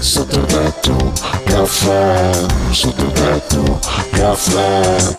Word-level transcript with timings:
Sottotetto, 0.00 1.12
caffè, 1.44 2.30
sottotetto, 2.70 3.80
caffè. 4.10 5.16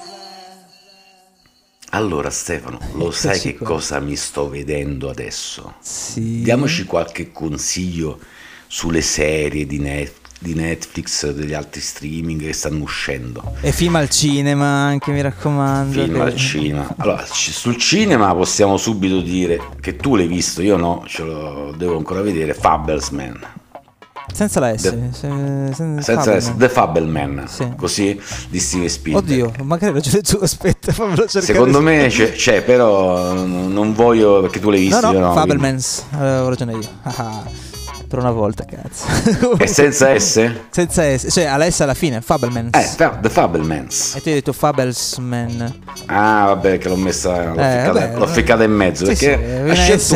Allora 1.89 2.29
Stefano, 2.29 2.77
lo 2.93 3.09
sai 3.09 3.39
che 3.39 3.55
cosa 3.55 3.99
mi 3.99 4.15
sto 4.15 4.47
vedendo 4.47 5.09
adesso? 5.09 5.73
Sì. 5.79 6.41
Diamoci 6.43 6.85
qualche 6.85 7.31
consiglio 7.31 8.19
sulle 8.67 9.01
serie 9.01 9.65
di, 9.65 9.79
Net- 9.79 10.24
di 10.45 10.53
Netflix, 10.53 11.27
degli 11.31 11.53
altri 11.55 11.81
streaming 11.81 12.39
che 12.41 12.53
stanno 12.53 12.83
uscendo. 12.83 13.55
E 13.61 13.71
film 13.71 13.95
al 13.95 14.09
cinema 14.09 14.65
anche, 14.67 15.11
mi 15.11 15.21
raccomando. 15.21 15.91
Film 15.91 16.13
che- 16.13 16.21
al 16.21 16.35
cinema. 16.35 16.93
Allora, 16.97 17.25
sul 17.27 17.77
cinema 17.77 18.33
possiamo 18.35 18.77
subito 18.77 19.21
dire 19.21 19.59
che 19.81 19.95
tu 19.95 20.15
l'hai 20.15 20.27
visto, 20.27 20.61
io 20.61 20.77
no, 20.77 21.03
ce 21.07 21.23
lo 21.23 21.73
devo 21.75 21.97
ancora 21.97 22.21
vedere, 22.21 22.53
Fablesman. 22.53 23.39
Senza 24.33 24.59
la 24.59 24.75
S. 24.77 24.81
The- 24.81 25.09
se- 25.11 25.73
sen- 25.73 25.99
Senza 26.01 26.13
Fableman. 26.23 26.41
S, 26.41 26.53
The 26.57 26.69
Fableman, 26.69 27.43
Sì. 27.47 27.71
così 27.77 28.19
di 28.49 28.59
Steven 28.59 28.89
Spielberg. 28.89 29.29
Oddio, 29.49 29.63
magari 29.63 29.87
hai 29.87 30.01
ragione 30.01 30.21
tu, 30.21 30.37
aspetta, 30.41 30.91
fammelo 30.91 31.27
cercare. 31.27 31.45
Secondo 31.45 31.79
me 31.81 32.07
c'è, 32.09 32.31
c'è, 32.33 32.61
però 32.63 33.33
non 33.33 33.93
voglio 33.93 34.41
perché 34.41 34.59
tu 34.59 34.69
l'hai 34.69 34.81
visto. 34.81 34.99
No, 34.99 35.11
no, 35.11 35.19
no, 35.27 35.33
Fablemans, 35.33 36.03
avevo 36.11 36.49
ragione 36.49 36.73
io. 36.73 36.89
Per 38.07 38.19
una 38.19 38.31
volta, 38.31 38.65
cazzo. 38.65 39.57
E 39.57 39.67
senza 39.67 40.17
S? 40.17 40.51
Senza 40.69 41.17
S, 41.17 41.27
cioè 41.31 41.45
alla 41.45 41.69
S 41.69 41.81
alla 41.81 41.93
fine, 41.93 42.21
Fablemans. 42.21 42.75
Eh, 42.99 43.09
The 43.21 43.29
Fablemans. 43.29 44.15
E 44.15 44.21
tu 44.21 44.27
hai 44.29 44.33
detto 44.35 44.53
Fablesman. 44.53 45.73
Ah, 46.07 46.45
vabbè, 46.47 46.77
che 46.77 46.87
l'ho 46.89 46.95
messa, 46.95 47.45
l'ho, 47.53 47.55
Eh, 47.59 47.83
ficcata, 47.85 48.17
l'ho 48.17 48.27
ficcata 48.27 48.63
in 48.63 48.71
mezzo 48.71 49.05
Sì, 49.05 49.15
sì, 49.15 49.25
perché 49.27 49.59
una 49.63 49.71
ha 49.71 49.75
scelto 49.75 50.15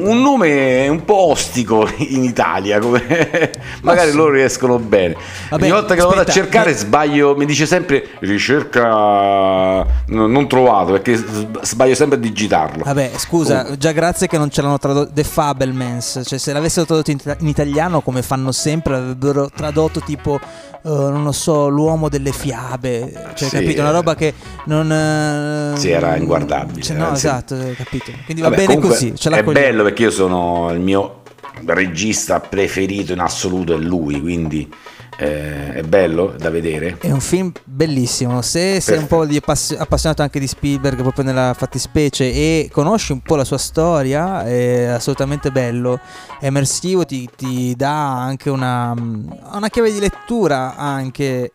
un, 0.00 0.06
un 0.08 0.22
nome 0.22 0.88
un 0.88 1.04
po' 1.04 1.30
ostico 1.30 1.88
in 1.98 2.22
Italia. 2.24 2.78
Come 2.78 3.02
magari 3.82 4.10
sì. 4.10 4.16
loro 4.16 4.32
riescono 4.32 4.78
bene. 4.78 5.14
Vabbè, 5.50 5.62
Ogni 5.62 5.72
volta 5.72 5.94
che 5.94 6.00
lo 6.00 6.08
vado 6.08 6.20
a 6.20 6.22
aspetta, 6.22 6.40
cercare 6.40 6.70
beh- 6.72 6.76
sbaglio, 6.78 7.36
mi 7.36 7.44
dice 7.44 7.66
sempre 7.66 8.06
ricerca 8.20 8.88
no, 8.88 10.26
non 10.26 10.48
trovato 10.48 10.92
perché 10.92 11.22
sbaglio 11.62 11.94
sempre 11.94 12.16
a 12.16 12.20
digitarlo. 12.20 12.84
Vabbè, 12.84 13.10
scusa, 13.16 13.54
Comunque. 13.56 13.78
già 13.78 13.92
grazie 13.92 14.26
che 14.26 14.38
non 14.38 14.50
ce 14.50 14.62
l'hanno 14.62 14.78
tradotto 14.78 15.10
The 15.12 15.24
Fablemans, 15.24 16.22
cioè 16.24 16.38
se 16.38 16.52
l'avessero 16.52 16.86
tradotto 16.86 16.93
in, 17.06 17.18
in 17.38 17.48
italiano 17.48 18.00
come 18.00 18.22
fanno 18.22 18.52
sempre 18.52 18.96
avrebbero 18.96 19.50
tradotto 19.54 20.00
tipo 20.00 20.38
eh, 20.86 20.88
non 20.90 21.22
lo 21.24 21.32
so, 21.32 21.68
l'uomo 21.68 22.10
delle 22.10 22.30
fiabe, 22.32 23.10
cioè 23.34 23.48
Sì. 23.48 23.56
capito, 23.56 23.80
una 23.80 23.90
roba 23.90 24.14
che 24.14 24.34
non 24.66 24.92
eh, 24.92 25.78
Sì, 25.78 25.88
era 25.90 26.14
inguardabile, 26.16 26.82
Cioè, 26.82 26.96
no, 26.96 27.08
anzi- 27.08 27.26
esatto, 27.26 27.58
eh, 27.58 27.74
capito. 27.74 28.12
Quindi 28.26 28.42
va 28.42 28.50
Vabbè, 28.50 28.60
bene 28.66 28.74
comunque 28.74 28.98
così, 28.98 29.14
ce 29.16 29.30
È 29.30 29.42
bello 29.42 29.82
perché 29.82 30.02
io 30.02 30.10
sono 30.10 30.70
il 30.72 30.80
mio 30.80 31.22
regista 31.66 32.40
preferito 32.40 33.12
in 33.12 33.20
assoluto 33.20 33.74
è 33.74 33.78
lui, 33.78 34.20
quindi 34.20 34.70
eh, 35.16 35.74
è 35.74 35.82
bello 35.82 36.34
da 36.36 36.50
vedere. 36.50 36.96
È 37.00 37.10
un 37.10 37.20
film 37.20 37.52
bellissimo. 37.64 38.42
Se 38.42 38.80
sei 38.80 38.98
un 38.98 39.06
po' 39.06 39.22
appassionato 39.22 40.22
anche 40.22 40.38
di 40.38 40.46
Spielberg, 40.46 41.00
proprio 41.02 41.24
nella 41.24 41.54
fattispecie, 41.56 42.24
e 42.24 42.68
conosci 42.72 43.12
un 43.12 43.20
po' 43.20 43.36
la 43.36 43.44
sua 43.44 43.58
storia, 43.58 44.44
è 44.44 44.84
assolutamente 44.84 45.50
bello. 45.50 46.00
È 46.38 46.46
immersivo, 46.46 47.04
ti, 47.04 47.28
ti 47.36 47.74
dà 47.76 48.20
anche 48.22 48.50
una, 48.50 48.92
una 48.92 49.68
chiave 49.68 49.92
di 49.92 50.00
lettura 50.00 50.76
anche 50.76 51.52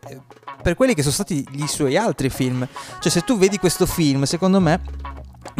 per 0.62 0.74
quelli 0.74 0.94
che 0.94 1.02
sono 1.02 1.14
stati 1.14 1.46
i 1.52 1.66
suoi 1.66 1.96
altri 1.96 2.28
film. 2.30 2.66
Cioè, 3.00 3.10
se 3.10 3.22
tu 3.22 3.38
vedi 3.38 3.58
questo 3.58 3.86
film, 3.86 4.24
secondo 4.24 4.60
me. 4.60 4.80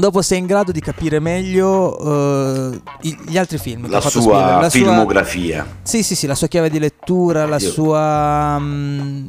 Dopo 0.00 0.22
sei 0.22 0.38
in 0.38 0.46
grado 0.46 0.72
di 0.72 0.80
capire 0.80 1.20
meglio 1.20 2.74
i- 3.02 3.16
gli 3.26 3.36
altri 3.36 3.58
film 3.58 3.88
La 3.90 4.00
sua 4.00 4.08
Spielberg, 4.10 4.60
la 4.62 4.70
sua- 4.70 4.80
filmografia. 4.80 5.66
sì, 5.82 6.02
sì, 6.02 6.14
sì, 6.14 6.26
la 6.26 6.34
sua 6.34 6.46
chiave 6.48 6.70
di 6.70 6.78
lettura, 6.78 7.44
la 7.46 7.58
Io- 7.58 7.70
sua... 7.70 8.58
mm, 8.58 9.28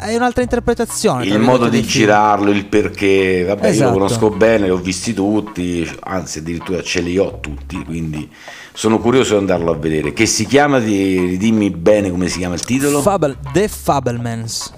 è 0.00 0.14
un'altra 0.16 0.42
interpretazione. 0.42 1.24
Il 1.24 1.38
modo 1.38 1.64
di 1.66 1.70
del 1.80 1.80
film. 1.84 1.90
girarlo, 2.04 2.50
il 2.50 2.66
perché, 2.66 3.44
vabbè, 3.46 3.66
io 3.66 3.70
Esatto. 3.72 3.90
lo 3.92 3.96
conosco 3.98 4.30
bene, 4.30 4.64
li 4.64 4.70
ho 4.70 4.76
visti 4.76 5.14
tutti, 5.14 5.88
anzi 6.00 6.40
addirittura 6.40 6.82
ce 6.82 7.00
li 7.00 7.16
ho 7.18 7.38
tutti, 7.40 7.82
quindi 7.84 8.28
sono 8.74 8.98
curioso 8.98 9.34
di 9.34 9.40
andarlo 9.40 9.70
a 9.70 9.76
vedere. 9.76 10.12
Che 10.12 10.26
si 10.26 10.46
chiama, 10.46 10.78
di, 10.80 11.36
dimmi 11.38 11.70
bene 11.70 12.10
come 12.10 12.28
si 12.28 12.38
chiama 12.38 12.54
il 12.54 12.62
titolo? 12.64 13.00
Fable, 13.02 13.36
The 13.52 13.68
Fablemans. 13.68 14.72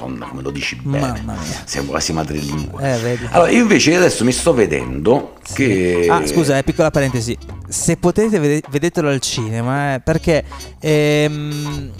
Madonna, 0.00 0.26
come 0.26 0.42
lo 0.42 0.50
dici 0.50 0.76
bene. 0.82 1.06
Mamma 1.24 1.32
mia. 1.34 1.62
Siamo 1.64 1.90
quasi 1.90 2.12
madrelingua. 2.12 2.80
Eh. 2.80 3.18
Allora, 3.30 3.50
io 3.50 3.62
invece 3.62 3.94
adesso 3.96 4.24
mi 4.24 4.32
sto 4.32 4.52
vedendo 4.54 5.34
che... 5.52 6.06
Ah, 6.08 6.26
scusa, 6.26 6.58
eh, 6.58 6.62
piccola 6.62 6.90
parentesi. 6.90 7.36
Se 7.68 7.96
potete, 7.96 8.38
vede- 8.38 8.62
vedetelo 8.70 9.08
al 9.08 9.20
cinema, 9.20 9.94
eh, 9.94 10.00
perché 10.00 10.44
ehm, 10.80 11.90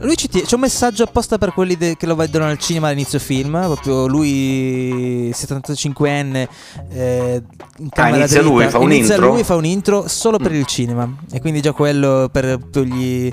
lui 0.00 0.16
ci 0.16 0.28
tie- 0.28 0.42
c'è 0.42 0.54
un 0.56 0.60
messaggio 0.62 1.04
apposta 1.04 1.38
per 1.38 1.52
quelli 1.52 1.76
de- 1.76 1.96
che 1.96 2.06
lo 2.06 2.14
vedono 2.16 2.46
al 2.46 2.58
cinema 2.58 2.88
all'inizio 2.88 3.18
film. 3.18 3.52
Proprio 3.52 4.06
lui, 4.06 5.30
75enne, 5.32 6.46
eh, 6.92 7.42
in 7.78 7.88
camera 7.90 8.14
Ah, 8.16 8.18
inizia 8.18 8.40
dritta. 8.40 8.54
lui, 8.54 8.68
fa 8.68 8.78
un 8.78 8.92
Inizia 8.92 9.14
intro? 9.14 9.30
Mm. 9.30 9.34
lui, 9.34 9.44
fa 9.44 9.54
un 9.54 9.64
intro 9.64 10.08
solo 10.08 10.38
per 10.38 10.52
il 10.52 10.66
cinema. 10.66 11.08
E 11.32 11.40
quindi 11.40 11.60
già 11.62 11.72
quello 11.72 12.28
per 12.30 12.58
tutti 12.70 12.86
gli. 12.92 13.32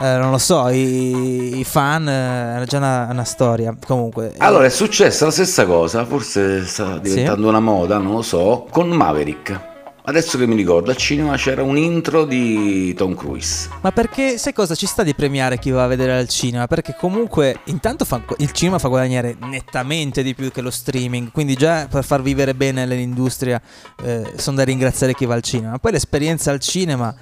Eh, 0.00 0.16
non 0.16 0.30
lo 0.30 0.38
so, 0.38 0.68
i, 0.68 1.58
i 1.58 1.64
fan 1.64 2.08
eh, 2.08 2.54
era 2.56 2.64
già 2.64 2.78
una, 2.78 3.08
una 3.10 3.24
storia. 3.24 3.76
Comunque, 3.84 4.32
eh, 4.32 4.36
Allora 4.38 4.64
è 4.64 4.70
successa 4.70 5.24
la 5.24 5.30
stessa 5.32 5.66
cosa, 5.66 6.04
forse 6.04 6.64
sta 6.66 6.98
diventando 6.98 7.48
una 7.48 7.60
moda, 7.60 7.98
non 7.98 8.14
lo 8.14 8.22
so, 8.22 8.66
con 8.70 8.88
Maverick. 8.90 9.66
Adesso 10.08 10.38
che 10.38 10.46
mi 10.46 10.54
ricordo, 10.54 10.90
al 10.90 10.96
cinema 10.96 11.36
c'era 11.36 11.62
un 11.62 11.76
intro 11.76 12.24
di 12.24 12.94
Tom 12.94 13.14
Cruise. 13.14 13.68
Ma 13.82 13.92
perché 13.92 14.38
sai 14.38 14.54
cosa 14.54 14.74
ci 14.74 14.86
sta 14.86 15.02
di 15.02 15.14
premiare 15.14 15.58
chi 15.58 15.70
va 15.70 15.84
a 15.84 15.86
vedere 15.86 16.16
al 16.16 16.28
cinema? 16.28 16.66
Perché 16.66 16.96
comunque 16.98 17.58
intanto 17.64 18.06
fa- 18.06 18.22
il 18.38 18.50
cinema 18.52 18.78
fa 18.78 18.88
guadagnare 18.88 19.36
nettamente 19.38 20.22
di 20.22 20.34
più 20.34 20.50
che 20.50 20.62
lo 20.62 20.70
streaming, 20.70 21.30
quindi 21.30 21.56
già 21.56 21.88
per 21.90 22.04
far 22.04 22.22
vivere 22.22 22.54
bene 22.54 22.86
l'industria 22.86 23.60
eh, 24.02 24.32
sono 24.36 24.56
da 24.56 24.64
ringraziare 24.64 25.12
chi 25.12 25.26
va 25.26 25.34
al 25.34 25.42
cinema. 25.42 25.76
Poi 25.78 25.92
l'esperienza 25.92 26.52
al 26.52 26.60
cinema 26.60 27.14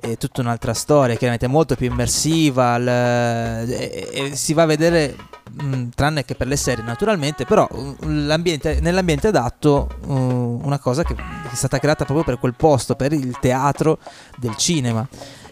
è 0.00 0.16
tutta 0.16 0.40
un'altra 0.40 0.74
storia, 0.74 1.16
chiaramente 1.16 1.46
è 1.46 1.48
molto 1.48 1.74
più 1.74 1.86
immersiva, 1.90 2.78
l- 2.78 2.86
e- 2.88 4.08
e 4.12 4.36
si 4.36 4.52
va 4.54 4.62
a 4.62 4.66
vedere, 4.66 5.16
mh, 5.60 5.88
tranne 5.94 6.24
che 6.24 6.34
per 6.34 6.46
le 6.46 6.56
serie 6.56 6.84
naturalmente, 6.84 7.44
però 7.44 7.68
l'ambiente- 8.00 8.78
nell'ambiente 8.80 9.28
adatto 9.28 9.88
uh, 10.06 10.60
una 10.62 10.78
cosa 10.78 11.02
che 11.02 11.14
è 11.14 11.54
stata 11.54 11.78
creata 11.78 12.04
proprio 12.04 12.24
per 12.24 12.38
quel 12.38 12.54
posto, 12.54 12.94
per 12.94 13.12
il 13.12 13.36
teatro 13.40 13.98
del 14.36 14.56
cinema. 14.56 15.06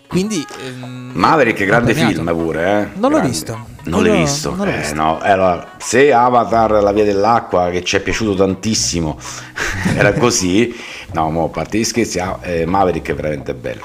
Quindi 0.09 0.47
ehm, 0.65 1.11
Maverick 1.15 1.65
grande 1.65 1.93
film 1.93 2.27
pure, 2.33 2.63
eh? 2.63 2.99
Non 2.99 3.11
l'ho 3.11 3.17
Grande. 3.17 3.27
visto. 3.29 3.67
Non 3.87 4.05
l'hai 4.05 4.19
visto? 4.19 4.55
non 4.55 4.67
l'ho 4.67 4.73
Eh, 4.73 4.79
visto. 4.79 4.95
no. 4.95 5.21
Eh, 5.21 5.31
Allora, 5.31 5.71
se 5.79 6.13
Avatar, 6.13 6.71
la 6.81 6.93
via 6.93 7.03
dell'acqua, 7.03 7.71
che 7.71 7.83
ci 7.83 7.97
è 7.97 8.01
piaciuto 8.01 8.37
tantissimo, 8.37 9.19
era 9.97 10.13
così, 10.13 10.73
no, 11.13 11.29
mo, 11.31 11.47
a 11.47 11.49
parte 11.49 11.79
gli 11.79 11.85
scherzi, 11.85 12.21
ah, 12.21 12.39
eh, 12.41 12.65
Maverick 12.67 13.11
è 13.11 13.15
veramente 13.17 13.53
bello. 13.55 13.83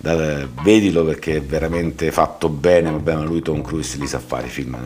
Vedilo 0.00 1.04
perché 1.04 1.36
è 1.36 1.42
veramente 1.42 2.12
fatto 2.12 2.48
bene, 2.48 2.88
vabbè, 2.90 3.14
ma 3.16 3.22
lui 3.24 3.42
Tom 3.42 3.62
Cruise 3.62 3.98
li 3.98 4.06
sa 4.06 4.20
fare 4.20 4.46
i 4.46 4.48
film, 4.48 4.78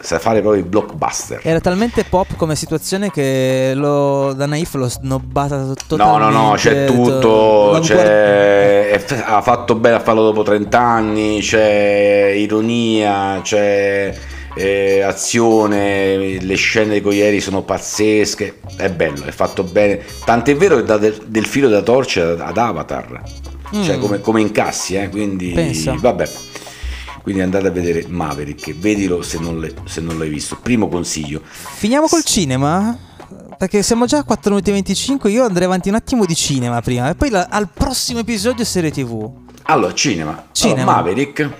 sa 0.00 0.18
fare 0.18 0.40
proprio 0.40 0.62
i 0.62 0.64
blockbuster. 0.64 1.40
Era 1.42 1.60
talmente 1.60 2.04
pop 2.04 2.34
come 2.34 2.56
situazione 2.56 3.10
che 3.10 3.72
lo, 3.74 4.32
da 4.32 4.46
Naif 4.46 4.72
l'ho 4.74 4.88
snobbata 4.88 5.56
No, 5.58 5.74
totalmente. 5.86 6.32
no, 6.32 6.48
no, 6.48 6.54
c'è 6.54 6.86
to- 6.86 6.92
tutto, 6.94 7.78
c'è, 7.82 8.88
è- 8.90 9.04
ha 9.26 9.42
fatto 9.42 9.74
bene 9.74 9.96
a 9.96 10.00
farlo 10.00 10.22
dopo 10.22 10.42
30 10.42 10.78
anni, 10.80 11.40
c'è 11.40 12.32
ironia, 12.34 13.40
c'è 13.42 14.16
eh, 14.58 15.00
azione, 15.02 16.38
le 16.40 16.54
scene 16.56 16.88
dei 16.88 17.00
coglieri 17.00 17.40
sono 17.40 17.62
pazzesche, 17.62 18.60
è 18.76 18.90
bello, 18.90 19.24
è 19.24 19.30
fatto 19.30 19.62
bene, 19.64 20.00
tant'è 20.24 20.56
vero 20.56 20.76
che 20.76 20.82
dà 20.84 20.96
del, 20.98 21.16
del 21.26 21.46
filo 21.46 21.68
da 21.68 21.80
torcere 21.82 22.42
ad 22.42 22.56
Avatar, 22.58 23.22
cioè 23.82 23.96
Mm. 23.96 24.00
come, 24.00 24.20
come 24.20 24.40
incassi, 24.40 24.94
eh, 24.96 25.08
quindi 25.08 25.50
Pensa. 25.50 25.94
vabbè. 25.98 26.28
Quindi 27.22 27.42
andate 27.42 27.66
a 27.66 27.70
vedere 27.70 28.06
Maverick, 28.08 28.74
vedilo 28.78 29.20
se 29.22 29.38
non, 29.38 29.60
le- 29.60 29.74
se 29.84 30.00
non 30.00 30.16
l'hai 30.18 30.30
visto. 30.30 30.56
Primo 30.62 30.88
consiglio. 30.88 31.42
Finiamo 31.44 32.06
col 32.06 32.24
cinema? 32.24 32.96
Perché 33.58 33.82
siamo 33.82 34.06
già 34.06 34.18
a 34.18 34.24
4 34.24 34.50
minuti 34.50 34.70
e 34.70 34.72
25. 34.72 35.30
Io 35.30 35.44
andrei 35.44 35.66
avanti 35.66 35.90
un 35.90 35.96
attimo 35.96 36.24
di 36.24 36.34
cinema 36.34 36.80
prima. 36.80 37.10
E 37.10 37.14
poi 37.16 37.28
la- 37.28 37.48
al 37.50 37.68
prossimo 37.68 38.20
episodio 38.20 38.64
serie 38.64 38.90
TV. 38.90 39.30
Allora, 39.64 39.92
cinema. 39.92 40.46
Cinema. 40.52 40.80
Allora, 40.92 40.96
Maverick, 40.96 41.50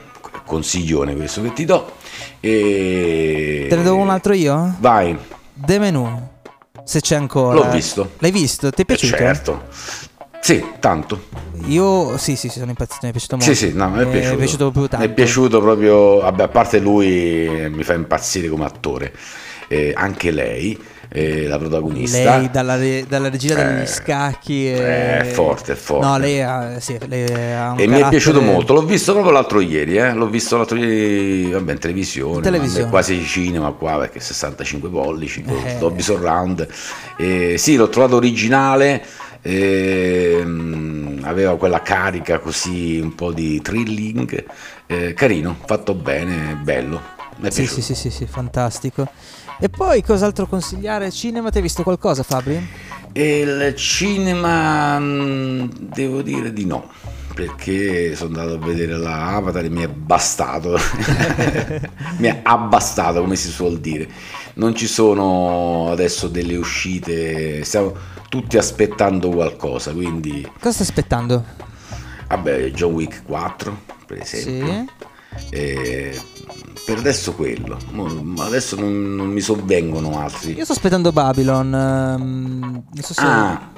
consiglione 0.46 1.14
questo 1.14 1.42
che 1.42 1.52
ti 1.52 1.66
do. 1.66 1.96
E... 2.40 3.66
Te 3.68 3.76
ne 3.76 3.82
do 3.82 3.96
un 3.96 4.10
altro 4.10 4.32
io? 4.32 4.74
Vai, 4.78 5.16
The 5.54 5.78
Menu. 5.78 6.28
Se 6.84 7.00
c'è 7.00 7.16
ancora. 7.16 7.54
L'ho 7.54 7.70
visto. 7.70 8.12
L'hai 8.18 8.30
visto? 8.30 8.70
Ti 8.70 8.76
è 8.76 8.80
Eh, 8.80 8.84
piaciuto? 8.84 9.16
certo. 9.16 9.62
Sì, 10.40 10.64
tanto. 10.80 11.24
Io 11.66 12.16
sì, 12.16 12.36
sì, 12.36 12.48
sono 12.48 12.70
impazzito, 12.70 13.00
mi 13.02 13.08
è 13.08 13.12
piaciuto 13.12 13.36
molto. 13.36 13.52
Sì, 13.54 13.66
sì, 13.68 13.72
no, 13.74 13.90
mi 13.90 13.98
è 13.98 14.02
Eh, 14.02 14.06
piaciuto. 14.06 14.28
Mi 14.28 14.34
è 14.34 14.38
piaciuto 14.38 14.70
proprio 14.70 14.88
tanto. 14.88 15.06
Mi 15.06 15.10
è 15.12 15.14
piaciuto 15.14 15.60
proprio, 15.60 16.20
vabbè, 16.20 16.42
a 16.44 16.48
parte 16.48 16.78
lui 16.78 17.46
eh, 17.46 17.68
mi 17.68 17.82
fa 17.82 17.92
impazzire 17.94 18.48
come 18.48 18.64
attore. 18.64 19.12
Eh, 19.68 19.92
anche 19.94 20.30
lei. 20.30 20.78
Eh, 21.10 21.46
la 21.46 21.58
protagonista. 21.58 22.36
Lei 22.38 22.50
dalla, 22.50 22.76
re- 22.76 23.04
dalla 23.08 23.30
regina 23.30 23.54
degli 23.54 23.80
Eh, 23.82 23.86
scacchi. 23.86 24.70
E... 24.72 25.18
È 25.18 25.24
forte, 25.32 25.72
è 25.72 25.74
forte. 25.74 26.06
No, 26.06 26.18
lei 26.18 26.42
ha, 26.42 26.78
sì, 26.80 26.98
lei 27.06 27.30
ha 27.54 27.74
E 27.76 27.86
mi 27.86 28.00
è 28.00 28.08
piaciuto 28.08 28.40
molto, 28.40 28.74
l'ho 28.74 28.82
visto 28.84 29.12
proprio 29.12 29.32
l'altro 29.32 29.60
ieri, 29.60 29.96
eh? 29.96 30.12
l'ho 30.12 30.28
visto 30.28 30.56
l'altro 30.56 30.76
ieri, 30.76 31.50
vabbè, 31.50 31.72
in 31.72 31.78
televisione, 31.78 32.42
televisione. 32.42 32.90
quasi 32.90 33.22
cinema 33.24 33.70
qua 33.72 33.98
perché 33.98 34.20
65 34.20 34.88
pollici, 34.90 35.42
Eh. 35.46 35.76
Dolby 35.78 36.02
Surround. 36.02 36.66
Eh, 37.16 37.56
sì, 37.58 37.76
l'ho 37.76 37.88
trovato 37.88 38.16
originale, 38.16 39.02
ehm, 39.42 41.20
aveva 41.24 41.56
quella 41.56 41.82
carica 41.82 42.38
così, 42.38 42.98
un 43.02 43.14
po' 43.14 43.32
di 43.32 43.60
thrilling, 43.60 44.44
eh, 44.86 45.14
carino, 45.14 45.56
fatto 45.64 45.94
bene, 45.94 46.58
bello. 46.62 47.16
Sì, 47.48 47.66
sì, 47.66 47.82
sì, 47.82 47.94
sì, 47.94 48.10
sì, 48.10 48.26
fantastico. 48.26 49.08
E 49.60 49.68
poi 49.68 50.02
cos'altro 50.02 50.46
consigliare? 50.46 51.10
Cinema, 51.10 51.50
ti 51.50 51.56
hai 51.56 51.62
visto 51.62 51.82
qualcosa, 51.82 52.22
Fabri? 52.22 52.66
Il 53.12 53.74
cinema 53.76 54.98
mh, 54.98 55.70
devo 55.80 56.22
dire 56.22 56.52
di 56.52 56.64
no, 56.64 56.88
perché 57.34 58.14
sono 58.14 58.38
andato 58.38 58.54
a 58.62 58.66
vedere 58.66 58.96
la 58.96 59.34
Avatar 59.36 59.64
e 59.64 59.68
mi 59.70 59.82
è 59.82 59.88
bastato, 59.88 60.78
mi 62.18 62.28
è 62.28 62.40
abbastato 62.42 63.20
come 63.20 63.34
si 63.34 63.48
suol 63.48 63.80
dire. 63.80 64.08
Non 64.54 64.74
ci 64.76 64.86
sono 64.86 65.90
adesso 65.90 66.28
delle 66.28 66.56
uscite, 66.56 67.64
stiamo 67.64 67.94
tutti 68.28 68.58
aspettando 68.58 69.30
qualcosa, 69.30 69.92
quindi 69.92 70.42
Cosa 70.60 70.70
stai 70.72 70.86
aspettando? 70.86 71.44
vabbè 72.28 72.70
John 72.72 72.92
Wick 72.92 73.24
4 73.24 73.80
per 74.06 74.20
esempio. 74.20 74.66
Sì. 74.66 74.84
E 75.50 76.20
per 76.84 76.98
adesso 76.98 77.34
quello, 77.34 77.78
adesso 78.38 78.76
non, 78.76 79.14
non 79.14 79.28
mi 79.28 79.40
sovvengono 79.40 80.18
altri. 80.18 80.54
Io 80.56 80.64
sto 80.64 80.72
aspettando 80.72 81.12
Babylon. 81.12 81.74
ehm, 81.74 82.60
non 82.92 83.02
so 83.02 83.14
se 83.14 83.20
Ah, 83.22 83.70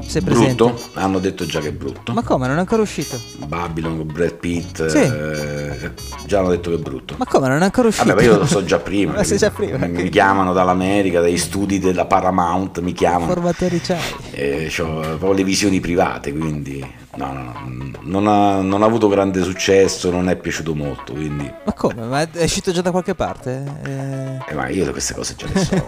sei 0.00 0.22
presente. 0.22 0.54
brutto? 0.54 0.80
Hanno 0.94 1.18
detto 1.18 1.46
già 1.46 1.60
che 1.60 1.68
è 1.68 1.72
brutto. 1.72 2.12
Ma 2.12 2.22
come? 2.22 2.46
Non 2.46 2.56
è 2.56 2.60
ancora 2.60 2.82
uscito? 2.82 3.18
Babylon 3.46 3.96
con 3.98 4.06
Brad 4.12 4.34
Pitt, 4.34 4.86
Sì. 4.86 4.98
eh, 4.98 5.92
già 6.26 6.38
hanno 6.40 6.50
detto 6.50 6.70
che 6.70 6.76
è 6.76 6.78
brutto. 6.78 7.14
Ma 7.18 7.24
come? 7.26 7.48
Non 7.48 7.60
è 7.62 7.64
ancora 7.64 7.88
uscito? 7.88 8.06
Vabbè, 8.08 8.22
io 8.22 8.38
lo 8.38 8.46
so 8.46 8.62
già 8.64 8.78
prima. 8.78 9.12
Ma 9.16 9.18
capito? 9.18 9.36
già 9.36 9.50
prima? 9.50 9.78
Mi, 9.78 9.88
mi 10.02 10.08
chiamano 10.10 10.52
dall'America, 10.52 11.20
dai 11.20 11.36
studi 11.38 11.78
della 11.78 12.04
Paramount, 12.06 12.80
mi 12.80 12.92
chiamano. 12.92 13.32
Formatori 13.32 13.80
c'hai. 13.80 13.98
E 14.32 14.72
ho 14.80 15.00
proprio 15.00 15.32
le 15.32 15.44
visioni 15.44 15.80
private, 15.80 16.32
quindi 16.32 16.78
no, 17.16 17.32
no, 17.32 17.42
no, 17.42 17.90
non 18.02 18.26
ha, 18.28 18.60
non 18.60 18.82
ha 18.82 18.86
avuto 18.86 19.08
grande 19.08 19.42
successo, 19.42 20.10
non 20.10 20.28
è 20.28 20.36
piaciuto 20.36 20.74
molto, 20.74 21.12
quindi... 21.14 21.50
Ma 21.64 21.72
come? 21.72 22.02
Ma 22.04 22.30
è 22.30 22.44
uscito 22.44 22.70
già 22.72 22.82
da 22.82 22.90
qualche 22.90 23.14
parte? 23.14 23.64
Eh, 23.84 24.52
eh, 24.52 24.54
ma 24.54 24.68
io 24.68 24.88
queste 24.90 25.14
cose 25.14 25.34
già 25.36 25.46
le 25.52 25.64
so. 25.64 25.84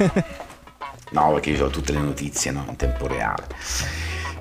no, 1.11 1.33
perché 1.33 1.51
io 1.51 1.67
ho 1.67 1.71
tutte 1.71 1.93
le 1.93 2.01
notizie 2.01 2.51
no, 2.51 2.65
in 2.69 2.77
tempo 2.77 3.07
reale. 3.07 3.47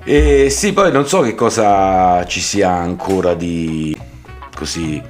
E 0.04 0.48
sì, 0.50 0.72
poi 0.72 0.90
non 0.90 1.06
so 1.06 1.20
che 1.20 1.34
cosa 1.34 2.24
ci 2.26 2.40
sia 2.40 2.70
ancora 2.70 3.34
di 3.34 3.96
così... 4.54 5.02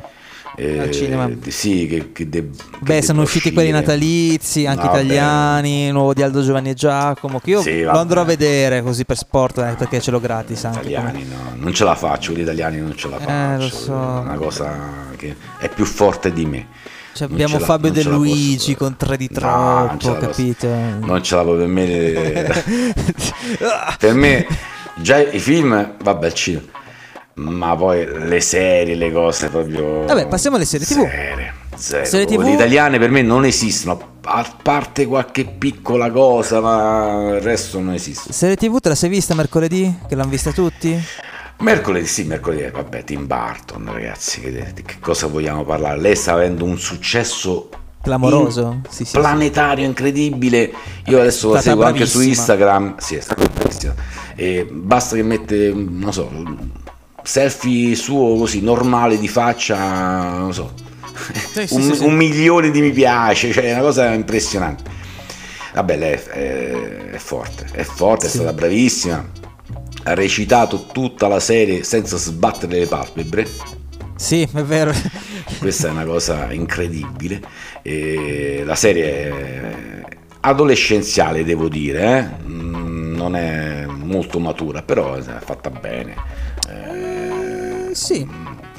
eh, 0.60 0.78
Al 0.80 0.90
cinema. 0.90 1.30
Sì, 1.48 1.86
che, 1.86 2.12
che 2.12 2.28
che 2.28 2.48
Beh, 2.80 3.00
sono 3.02 3.18
debba 3.18 3.22
usciti 3.22 3.52
quelli 3.52 3.70
natalizi, 3.70 4.66
anche 4.66 4.84
No, 4.84 4.90
italiani, 4.90 5.86
il 5.86 5.92
nuovo 5.92 6.12
di 6.14 6.22
Aldo 6.22 6.42
Giovanni 6.42 6.70
e 6.70 6.74
Giacomo, 6.74 7.40
che 7.40 7.50
io 7.50 7.62
Sì, 7.62 7.82
lo 7.82 7.90
andrò 7.98 8.20
a 8.20 8.24
vedere 8.24 8.82
così 8.82 9.04
per 9.04 9.16
sport, 9.16 9.58
eh, 9.58 9.74
perché 9.78 10.00
ce 10.00 10.10
l'ho 10.10 10.20
gratis 10.20 10.64
anche. 10.64 10.78
italiani 10.88 11.24
no, 11.24 11.54
non 11.56 11.72
ce 11.72 11.84
la 11.84 11.94
faccio, 11.94 12.32
gli 12.32 12.40
italiani 12.40 12.78
non 12.78 12.94
ce 12.96 13.08
la 13.08 13.16
Eh, 13.16 13.20
faccio. 13.24 13.62
lo 13.62 13.68
so. 13.68 13.92
È 13.92 14.20
una 14.20 14.34
cosa 14.36 14.76
che 15.16 15.34
è 15.58 15.68
più 15.68 15.84
forte 15.84 16.32
di 16.32 16.44
me. 16.46 16.66
Cioè, 17.12 17.26
abbiamo 17.28 17.58
la- 17.58 17.64
Fabio 17.64 17.90
De 17.90 18.02
posso 18.04 18.14
Luigi 18.16 18.76
con 18.76 18.96
tre 18.96 19.16
di 19.16 19.28
No, 19.32 19.40
non 19.40 19.98
ce 19.98 19.98
troppo, 19.98 20.20
la 20.20 20.26
posso- 20.26 20.42
capito? 20.42 20.66
Non 21.06 21.22
ce 21.22 21.34
la 21.34 21.42
può 21.42 21.56
per 21.56 21.66
me. 21.66 22.64
per 23.98 24.14
me 24.14 24.46
già 24.96 25.18
i 25.18 25.38
film, 25.38 25.94
vabbè, 26.02 26.26
il 26.26 26.34
cinema. 26.34 26.64
Ma 27.40 27.74
poi 27.74 28.06
le 28.06 28.40
serie, 28.40 28.94
le 28.94 29.10
cose 29.10 29.48
proprio. 29.48 30.04
Vabbè, 30.04 30.26
passiamo 30.26 30.56
alle 30.56 30.66
serie 30.66 30.86
TV. 30.86 31.08
Serie, 31.08 31.52
zero. 31.74 32.04
Serie 32.04 32.26
TV? 32.26 32.42
Le 32.42 32.52
italiane 32.52 32.98
per 32.98 33.10
me 33.10 33.22
non 33.22 33.46
esistono, 33.46 34.18
a 34.22 34.56
parte 34.62 35.06
qualche 35.06 35.46
piccola 35.46 36.10
cosa, 36.10 36.60
ma 36.60 37.36
il 37.36 37.40
resto 37.40 37.80
non 37.80 37.94
esiste. 37.94 38.32
Serie 38.32 38.56
TV 38.56 38.78
te 38.78 38.90
la 38.90 38.94
sei 38.94 39.08
vista 39.08 39.34
mercoledì? 39.34 40.00
Che 40.06 40.14
l'hanno 40.14 40.28
vista 40.28 40.52
tutti? 40.52 41.02
Mercoledì, 41.60 42.06
sì, 42.06 42.24
mercoledì, 42.24 42.70
vabbè, 42.70 43.04
Tim 43.04 43.26
Burton, 43.26 43.90
ragazzi, 43.90 44.40
che, 44.40 44.72
di 44.74 44.82
che 44.82 44.96
cosa 45.00 45.26
vogliamo 45.26 45.64
parlare? 45.64 45.98
Lei 45.98 46.16
sta 46.16 46.32
avendo 46.32 46.64
un 46.64 46.78
successo 46.78 47.68
Clamoroso? 48.02 48.80
Sì, 48.88 49.04
sì, 49.04 49.18
planetario, 49.18 49.84
incredibile. 49.84 50.72
Io 51.06 51.20
adesso 51.20 51.52
la 51.52 51.60
seguo 51.60 51.84
anche 51.84 52.06
su 52.06 52.18
bravissima. 52.18 52.54
Instagram, 52.54 52.96
sì, 52.96 53.16
è 53.16 53.20
stata 53.20 53.46
bravissima. 53.46 53.94
E 54.34 54.66
basta 54.70 55.16
che 55.16 55.22
mette, 55.22 55.72
non 55.74 56.12
so, 56.12 56.30
selfie 57.22 57.94
suo 57.94 58.36
così, 58.36 58.60
normale 58.62 59.18
di 59.18 59.28
faccia, 59.28 60.36
non 60.38 60.52
so, 60.52 60.72
Sì, 61.52 61.66
sì, 61.66 61.74
un, 61.74 61.94
sì, 61.94 62.04
un 62.04 62.14
milione 62.14 62.70
di 62.70 62.80
mi 62.80 62.90
piace, 62.92 63.52
cioè 63.52 63.64
è 63.64 63.72
una 63.72 63.82
cosa 63.82 64.12
impressionante. 64.12 64.84
Vabbè, 65.74 65.96
lei 65.96 66.12
è, 66.14 66.22
è- 66.24 67.10
è 67.10 67.18
forte, 67.18 67.66
è 67.72 67.82
forte, 67.82 68.26
è 68.26 68.28
stata 68.28 68.52
bravissima. 68.52 69.28
Ha 70.04 70.14
recitato 70.14 70.86
tutta 70.92 71.28
la 71.28 71.40
serie 71.40 71.82
senza 71.84 72.16
sbattere 72.16 72.78
le 72.78 72.86
palpebre. 72.86 73.46
Sì, 74.16 74.42
è 74.42 74.62
vero. 74.62 74.92
Questa 75.58 75.88
è 75.88 75.90
una 75.90 76.04
cosa 76.04 76.50
incredibile. 76.52 77.40
E 77.82 78.62
la 78.64 78.74
serie 78.74 79.04
è 79.04 80.02
adolescenziale, 80.40 81.44
devo 81.44 81.68
dire, 81.68 82.18
eh? 82.18 82.48
Mm, 82.48 83.14
non 83.14 83.36
è 83.36 83.84
molto 83.86 84.38
matura, 84.40 84.82
però 84.82 85.14
è 85.14 85.22
fatta 85.22 85.70
bene. 85.70 86.14
Eh, 86.68 87.09
sì. 87.94 88.26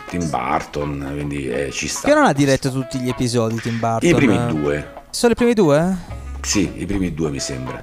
Tim 0.09 0.29
Burton, 0.29 1.09
quindi 1.13 1.47
eh, 1.49 1.71
ci 1.71 1.87
sta. 1.87 2.07
Che 2.09 2.13
non 2.13 2.25
ha 2.25 2.33
diretto 2.33 2.69
tutti 2.71 2.99
gli 2.99 3.07
episodi 3.09 3.55
Tim 3.61 3.79
Burton. 3.79 4.09
I 4.09 4.13
primi 4.13 4.45
due, 4.47 4.93
Solo 5.09 5.33
i 5.33 5.35
primi 5.35 5.53
due? 5.53 5.95
sì, 6.41 6.71
i 6.75 6.85
primi 6.85 7.13
due 7.13 7.29
mi 7.29 7.39
sembra. 7.39 7.81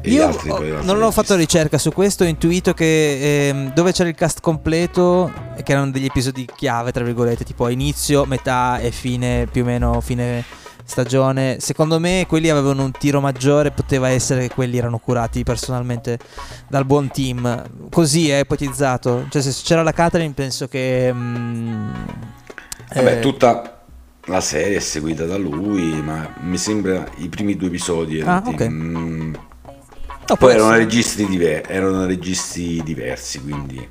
E 0.00 0.08
gli 0.08 0.14
Io 0.14 0.26
altri 0.26 0.50
ho- 0.50 0.82
non 0.82 1.02
ho 1.02 1.10
fatto 1.10 1.34
ricerca 1.34 1.76
su 1.78 1.90
questo, 1.92 2.24
ho 2.24 2.26
intuito 2.26 2.72
che 2.72 3.48
ehm, 3.48 3.72
dove 3.74 3.92
c'era 3.92 4.08
il 4.08 4.14
cast 4.14 4.40
completo, 4.40 5.30
che 5.62 5.72
erano 5.72 5.90
degli 5.90 6.04
episodi 6.04 6.46
chiave, 6.56 6.92
tra 6.92 7.02
virgolette, 7.04 7.44
tipo 7.44 7.68
inizio, 7.68 8.24
metà 8.24 8.78
e 8.78 8.90
fine, 8.90 9.46
più 9.50 9.62
o 9.62 9.64
meno 9.66 10.00
fine 10.00 10.44
stagione. 10.88 11.58
Secondo 11.60 12.00
me 12.00 12.24
quelli 12.26 12.48
avevano 12.48 12.82
un 12.82 12.92
tiro 12.92 13.20
maggiore, 13.20 13.70
poteva 13.70 14.08
essere 14.08 14.48
che 14.48 14.54
quelli 14.54 14.78
erano 14.78 14.98
curati 14.98 15.42
personalmente 15.44 16.18
dal 16.66 16.84
buon 16.84 17.10
team. 17.10 17.88
Così 17.90 18.30
è 18.30 18.38
ipotizzato. 18.40 19.26
Cioè 19.28 19.42
se 19.42 19.54
c'era 19.62 19.82
la 19.82 19.92
Catherine 19.92 20.32
penso 20.32 20.66
che... 20.66 21.10
mm, 21.12 21.90
Vabbè, 22.94 23.18
eh, 23.18 23.20
tutta 23.20 23.82
la 24.24 24.40
serie 24.40 24.76
è 24.76 24.80
seguita 24.80 25.24
da 25.26 25.36
lui, 25.36 26.00
ma 26.02 26.34
mi 26.40 26.56
sembra 26.56 27.06
i 27.16 27.28
primi 27.28 27.56
due 27.56 27.68
episodi. 27.68 28.20
Ah, 28.22 28.40
di- 28.40 28.50
ok. 28.50 28.66
mm, 28.68 29.34
poi 30.38 30.54
erano 30.54 30.72
registi, 30.72 31.26
diver- 31.26 31.70
erano 31.70 32.06
registi 32.06 32.80
diversi, 32.82 33.40
quindi... 33.42 33.86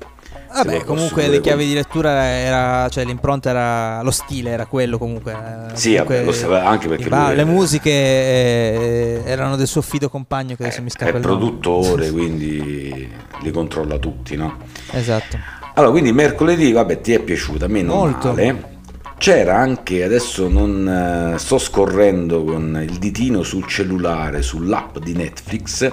Vabbè, 0.50 0.84
comunque 0.84 1.28
le 1.28 1.40
chiavi 1.40 1.66
di 1.66 1.74
lettura 1.74 2.24
era, 2.24 2.88
cioè 2.88 3.04
l'impronta 3.04 3.50
era, 3.50 4.02
lo 4.02 4.10
stile 4.10 4.50
era 4.50 4.66
quello 4.66 4.98
comunque. 4.98 5.32
eh, 5.32 5.76
Sì, 5.76 5.94
vabbè, 5.96 6.06
comunque 6.06 6.24
lo 6.24 6.32
sapeva 6.32 6.66
anche 6.66 6.88
perché 6.88 7.04
i 7.06 7.08
ba- 7.08 7.24
lui 7.24 7.32
è- 7.32 7.36
le 7.36 7.44
musiche 7.44 7.90
eh, 7.90 9.22
erano 9.24 9.56
del 9.56 9.66
suo 9.66 9.82
fido 9.82 10.08
compagno 10.08 10.56
che 10.56 10.64
adesso 10.64 10.82
mi 10.82 10.90
scappa 10.90 11.12
È 11.12 11.14
il 11.16 11.20
produttore, 11.20 12.10
quindi 12.12 13.08
li 13.42 13.50
controlla 13.50 13.98
tutti, 13.98 14.36
no? 14.36 14.56
Esatto. 14.92 15.38
Allora, 15.74 15.92
quindi 15.92 16.12
mercoledì, 16.12 16.72
vabbè, 16.72 17.00
ti 17.00 17.12
è 17.12 17.20
piaciuta, 17.20 17.66
a 17.66 17.68
me 17.68 17.82
non 17.82 17.96
Molto. 17.96 18.28
male. 18.28 18.76
C'era 19.18 19.56
anche, 19.56 20.04
adesso 20.04 20.48
non 20.48 21.32
eh, 21.34 21.38
sto 21.38 21.58
scorrendo 21.58 22.44
con 22.44 22.78
il 22.88 22.98
ditino 22.98 23.42
sul 23.42 23.66
cellulare, 23.66 24.42
sull'app 24.42 24.98
di 24.98 25.12
Netflix, 25.12 25.90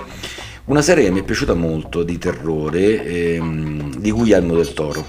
una 0.66 0.82
serie 0.82 1.04
che 1.06 1.12
mi 1.12 1.20
è 1.20 1.24
piaciuta 1.24 1.54
molto 1.54 2.04
di 2.04 2.18
terrore 2.18 3.06
ehm, 3.06 3.96
di 3.98 4.12
Guglielmo 4.12 4.56
del 4.56 4.74
Toro, 4.74 5.06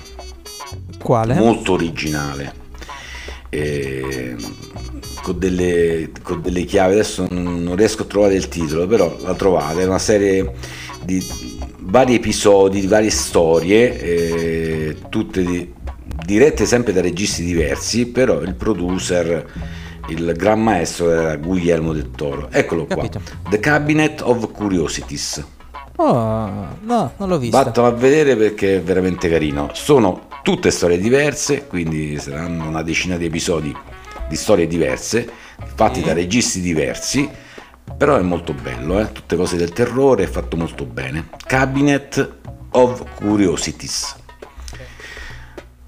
Quale? 1.02 1.34
molto 1.34 1.72
originale, 1.72 2.52
ehm, 3.48 4.36
con, 5.22 5.38
delle, 5.38 6.10
con 6.22 6.42
delle 6.42 6.64
chiavi, 6.64 6.92
adesso 6.92 7.26
non 7.30 7.56
non 7.62 7.76
riesco 7.76 8.02
a 8.02 8.06
trovare 8.06 8.34
il 8.34 8.48
titolo, 8.48 8.86
però 8.86 9.16
la 9.22 9.34
trovate, 9.34 9.82
è 9.82 9.86
una 9.86 9.98
serie 9.98 10.52
di 11.04 11.22
vari 11.80 12.14
episodi, 12.14 12.80
di 12.80 12.86
varie 12.86 13.10
storie, 13.10 14.00
eh, 14.00 14.96
tutte 15.08 15.42
di- 15.44 15.72
dirette 16.24 16.64
sempre 16.64 16.92
da 16.92 17.00
registi 17.00 17.44
diversi, 17.44 18.06
però 18.06 18.40
il 18.40 18.54
producer, 18.54 19.44
il 20.08 20.32
gran 20.36 20.62
maestro 20.62 21.10
era 21.10 21.36
Guglielmo 21.36 21.92
del 21.92 22.10
Toro. 22.10 22.48
Eccolo 22.50 22.86
qua, 22.86 22.96
Capito. 22.96 23.20
The 23.48 23.58
Cabinet 23.60 24.20
of 24.22 24.50
Curiosities. 24.52 25.44
Oh, 25.96 26.76
no, 26.82 27.12
non 27.16 27.28
l'ho 27.28 27.38
vista. 27.38 27.62
Vattelo 27.62 27.86
a 27.86 27.90
vedere 27.92 28.36
perché 28.36 28.76
è 28.76 28.82
veramente 28.82 29.28
carino. 29.28 29.70
Sono 29.72 30.28
tutte 30.42 30.70
storie 30.70 30.98
diverse, 30.98 31.66
quindi 31.66 32.18
saranno 32.18 32.66
una 32.68 32.82
decina 32.82 33.16
di 33.16 33.24
episodi 33.24 33.74
di 34.28 34.36
storie 34.36 34.66
diverse, 34.66 35.28
fatti 35.74 36.00
Sì. 36.00 36.04
da 36.06 36.12
registi 36.12 36.60
diversi, 36.60 37.28
Però 37.96 38.16
è 38.16 38.20
molto 38.22 38.52
bello, 38.52 38.98
eh? 38.98 39.10
tutte 39.12 39.36
cose 39.36 39.56
del 39.56 39.70
terrore, 39.72 40.24
è 40.24 40.26
fatto 40.26 40.56
molto 40.56 40.84
bene. 40.84 41.28
Cabinet 41.46 42.32
of 42.72 43.04
Curiosities. 43.14 44.16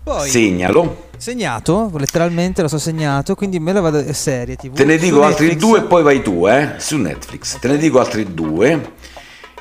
Poi, 0.05 0.29
Segnalo. 0.31 1.08
Segnato, 1.19 1.91
letteralmente 1.97 2.63
lo 2.63 2.69
so 2.69 2.79
segnato, 2.79 3.35
quindi 3.35 3.59
me 3.59 3.73
la 3.73 3.81
vado 3.81 3.99
a 3.99 4.13
serie 4.13 4.57
TV. 4.57 4.73
Te 4.75 4.85
ne 4.85 4.97
dico 4.97 5.23
altri 5.23 5.47
Netflix. 5.49 5.69
due 5.69 5.79
e 5.79 5.83
poi 5.83 6.03
vai 6.03 6.23
tu, 6.23 6.47
eh? 6.49 6.75
Su 6.79 6.97
Netflix. 6.97 7.59
Te 7.59 7.69
ne 7.69 7.77
dico 7.77 7.99
altri 8.01 8.33
due. 8.35 8.93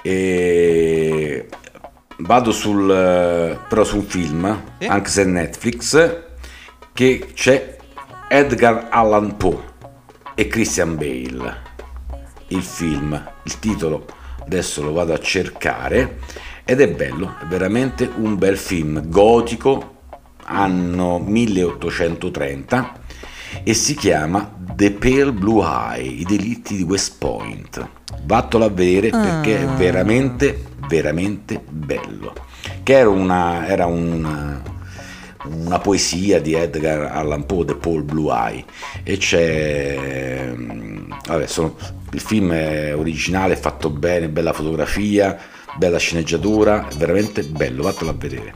E... 0.01 1.47
Vado 2.19 2.51
sul... 2.51 2.87
però 3.69 3.83
su 3.83 3.97
un 3.97 4.03
film, 4.05 4.61
Sì. 4.79 4.87
anche 4.87 5.09
se 5.09 5.21
è 5.21 5.25
Netflix, 5.25 6.15
che 6.93 7.31
c'è 7.33 7.77
Edgar 8.29 8.87
Allan 8.89 9.37
Poe 9.37 9.59
e 10.33 10.47
Christian 10.47 10.95
Bale. 10.95 11.65
Il 12.47 12.63
film, 12.63 13.21
il 13.43 13.59
titolo, 13.59 14.05
adesso 14.43 14.81
lo 14.81 14.93
vado 14.93 15.13
a 15.13 15.19
cercare, 15.19 16.17
ed 16.63 16.81
è 16.81 16.87
bello, 16.89 17.35
è 17.41 17.45
veramente 17.45 18.09
un 18.15 18.37
bel 18.37 18.57
film, 18.57 19.09
gotico, 19.09 19.96
anno 20.49 21.19
1830 21.19 22.99
e 23.63 23.73
si 23.73 23.95
chiama 23.95 24.55
The 24.75 24.91
Pale 24.91 25.31
Blue 25.33 25.63
Eye, 25.65 26.03
i 26.07 26.23
delitti 26.23 26.75
di 26.75 26.83
West 26.83 27.15
Point. 27.17 27.87
Vattelo 28.23 28.65
a 28.65 28.69
vedere 28.69 29.09
perché 29.09 29.59
è 29.59 29.63
Ah. 29.63 29.75
veramente, 29.75 30.63
veramente 30.87 31.61
bello. 31.69 32.33
Che 32.83 32.93
era 32.93 33.09
una, 33.09 33.67
era 33.67 33.85
una, 33.85 34.61
una 35.45 35.79
poesia 35.79 36.39
di 36.41 36.53
Edgar 36.53 37.11
Allan 37.11 37.45
Poe, 37.45 37.65
The 37.65 37.75
Pale 37.75 38.01
Blue 38.03 38.31
Eye, 38.33 38.63
e 39.03 39.17
c'è... 39.17 40.53
mm, 40.55 41.11
Vabbè, 41.27 41.47
sono- 41.47 41.75
il 42.11 42.19
film 42.21 42.51
è 42.53 42.95
originale, 42.95 43.53
è 43.53 43.57
fatto 43.57 43.89
bene, 43.89 44.29
bella 44.29 44.53
fotografia, 44.53 45.37
bella 45.77 45.97
sceneggiatura, 45.97 46.87
veramente 46.97 47.43
bello, 47.43 47.83
vattelo 47.83 48.11
a 48.11 48.15
vedere. 48.17 48.53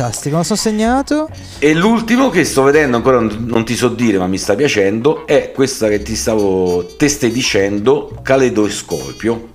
Fantastico, 0.00 0.36
lo 0.36 0.42
so 0.42 0.56
segnato. 0.56 1.28
E 1.58 1.74
l'ultimo 1.74 2.30
che 2.30 2.44
sto 2.44 2.62
vedendo, 2.62 2.96
ancora 2.96 3.20
non 3.20 3.66
ti 3.66 3.76
so 3.76 3.88
dire, 3.88 4.16
ma 4.16 4.26
mi 4.26 4.38
sta 4.38 4.54
piacendo, 4.54 5.26
è 5.26 5.52
questa 5.52 5.88
che 5.88 6.00
ti 6.00 6.16
stavo, 6.16 6.86
te 6.96 7.06
stai 7.06 7.30
dicendo, 7.30 8.18
Caleidoscopio. 8.22 9.50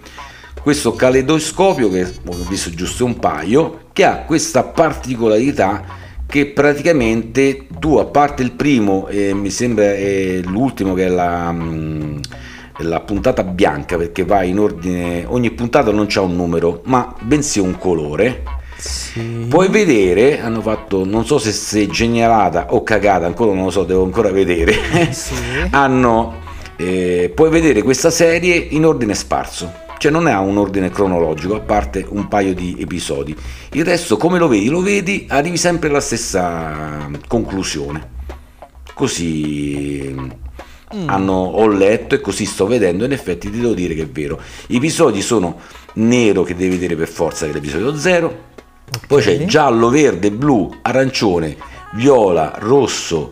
Questo 0.61 0.93
caleidoscopio, 0.93 1.89
che 1.89 2.03
ho 2.03 2.45
visto 2.47 2.69
giusto 2.69 3.05
un 3.05 3.17
paio, 3.17 3.87
che 3.91 4.03
ha 4.03 4.17
questa 4.19 4.61
particolarità 4.61 5.83
che 6.27 6.45
praticamente 6.45 7.65
tu, 7.79 7.95
a 7.95 8.05
parte 8.05 8.43
il 8.43 8.51
primo, 8.51 9.07
e 9.07 9.33
mi 9.33 9.49
sembra 9.49 9.95
è 9.95 10.41
l'ultimo 10.43 10.93
che 10.93 11.05
è 11.05 11.09
la, 11.09 11.51
mm, 11.51 12.17
è 12.77 12.83
la 12.83 12.99
puntata 12.99 13.43
bianca, 13.43 13.97
perché 13.97 14.23
va 14.23 14.43
in 14.43 14.59
ordine, 14.59 15.25
ogni 15.25 15.49
puntata 15.49 15.91
non 15.91 16.05
c'ha 16.07 16.21
un 16.21 16.35
numero, 16.35 16.83
ma 16.85 17.15
bensì 17.21 17.57
un 17.59 17.75
colore. 17.79 18.54
Sì. 18.77 19.46
Puoi 19.50 19.70
vedere, 19.70 20.41
hanno 20.41 20.62
fatto, 20.62 21.05
non 21.05 21.25
so 21.25 21.39
se 21.39 21.51
sei 21.51 21.88
genialata 21.88 22.74
o 22.74 22.84
cagata, 22.84 23.25
ancora 23.25 23.53
non 23.53 23.65
lo 23.65 23.70
so, 23.70 23.84
devo 23.84 24.03
ancora 24.03 24.32
vedere. 24.32 25.12
Sì. 25.12 25.34
hanno, 25.72 26.41
eh, 26.75 27.32
puoi 27.34 27.50
vedere 27.50 27.82
questa 27.82 28.10
serie 28.10 28.55
in 28.55 28.86
ordine 28.86 29.15
sparso, 29.15 29.72
cioè 29.98 30.12
non 30.12 30.27
ha 30.27 30.39
un 30.39 30.58
ordine 30.58 30.89
cronologico, 30.89 31.55
a 31.55 31.62
parte 31.62 32.05
un 32.10 32.27
paio 32.27 32.53
di 32.53 32.75
episodi. 32.79 33.36
Il 33.72 33.86
resto, 33.86 34.17
come 34.17 34.38
lo 34.38 34.48
vedi? 34.48 34.67
Lo 34.67 34.82
vedi, 34.82 35.25
arrivi 35.29 35.58
sempre 35.58 35.89
alla 35.89 36.01
stessa 36.01 37.10
conclusione. 37.27 38.13
Così 38.94 40.44
Mm. 40.96 41.10
hanno, 41.10 41.34
ho 41.34 41.67
letto 41.67 42.15
e 42.15 42.22
così 42.22 42.46
sto 42.46 42.67
vedendo, 42.67 43.05
in 43.05 43.12
effetti 43.12 43.50
ti 43.50 43.60
devo 43.60 43.74
dire 43.74 43.96
che 43.96 44.03
è 44.03 44.08
vero. 44.08 44.39
I 44.67 44.77
episodi 44.77 45.22
sono 45.22 45.60
nero 45.94 46.44
che 46.44 46.55
devi 46.55 46.75
vedere 46.75 46.96
per 46.96 47.08
forza 47.08 47.46
che 47.46 47.53
l'episodio 47.53 47.96
0, 47.98 48.38
poi 49.07 49.21
c'è 49.21 49.45
giallo, 49.45 49.89
verde, 49.89 50.31
blu, 50.31 50.73
arancione, 50.81 51.55
viola, 51.93 52.53
rosso 52.57 53.31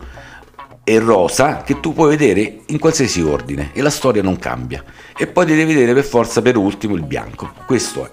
e 0.84 0.98
rosa 0.98 1.62
che 1.62 1.80
tu 1.80 1.94
puoi 1.94 2.16
vedere 2.16 2.60
in 2.66 2.78
qualsiasi 2.78 3.22
ordine 3.22 3.70
e 3.72 3.80
la 3.80 3.90
storia 3.90 4.22
non 4.22 4.36
cambia. 4.38 4.84
E 5.16 5.26
poi 5.26 5.46
devi 5.46 5.64
vedere 5.64 5.94
per 5.94 6.04
forza 6.04 6.42
per 6.42 6.56
ultimo 6.56 6.94
il 6.94 7.02
bianco. 7.02 7.52
Questo 7.66 8.04
è. 8.04 8.10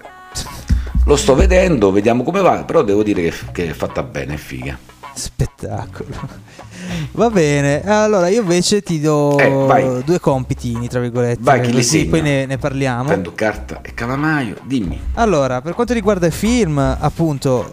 Lo 1.04 1.16
sto 1.16 1.34
vedendo, 1.34 1.90
vediamo 1.90 2.22
come 2.22 2.40
va, 2.40 2.64
però 2.64 2.82
devo 2.82 3.02
dire 3.02 3.22
che, 3.22 3.34
che 3.52 3.70
è 3.70 3.72
fatta 3.72 4.02
bene, 4.02 4.34
è 4.34 4.36
figa. 4.36 4.78
Spettacolo. 5.14 6.40
Va 7.12 7.30
bene, 7.30 7.82
allora 7.84 8.28
io 8.28 8.40
invece 8.42 8.82
ti 8.82 9.00
do 9.00 9.38
Eh, 9.38 10.02
due 10.04 10.18
compitini, 10.18 10.88
tra 10.88 10.98
virgolette, 11.00 11.38
Vai, 11.40 11.60
chi 11.60 11.72
li 11.72 11.82
segna? 11.82 12.10
poi 12.10 12.22
ne, 12.22 12.46
ne 12.46 12.58
parliamo. 12.58 13.04
Prendo 13.04 13.32
carta 13.34 13.80
e 13.82 13.94
calamaio, 13.94 14.56
dimmi. 14.64 15.00
Allora, 15.14 15.60
per 15.60 15.74
quanto 15.74 15.92
riguarda 15.92 16.26
il 16.26 16.32
film, 16.32 16.78
appunto, 16.78 17.70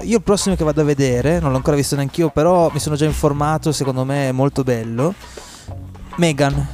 eh, 0.00 0.06
io 0.06 0.16
il 0.16 0.22
prossimo 0.22 0.54
che 0.56 0.64
vado 0.64 0.80
a 0.80 0.84
vedere, 0.84 1.40
non 1.40 1.50
l'ho 1.50 1.56
ancora 1.56 1.76
visto 1.76 1.94
neanch'io, 1.96 2.30
però 2.30 2.70
mi 2.72 2.78
sono 2.80 2.96
già 2.96 3.04
informato, 3.04 3.70
secondo 3.72 4.04
me 4.04 4.28
è 4.28 4.32
molto 4.32 4.62
bello. 4.62 5.12
Megan. 6.16 6.66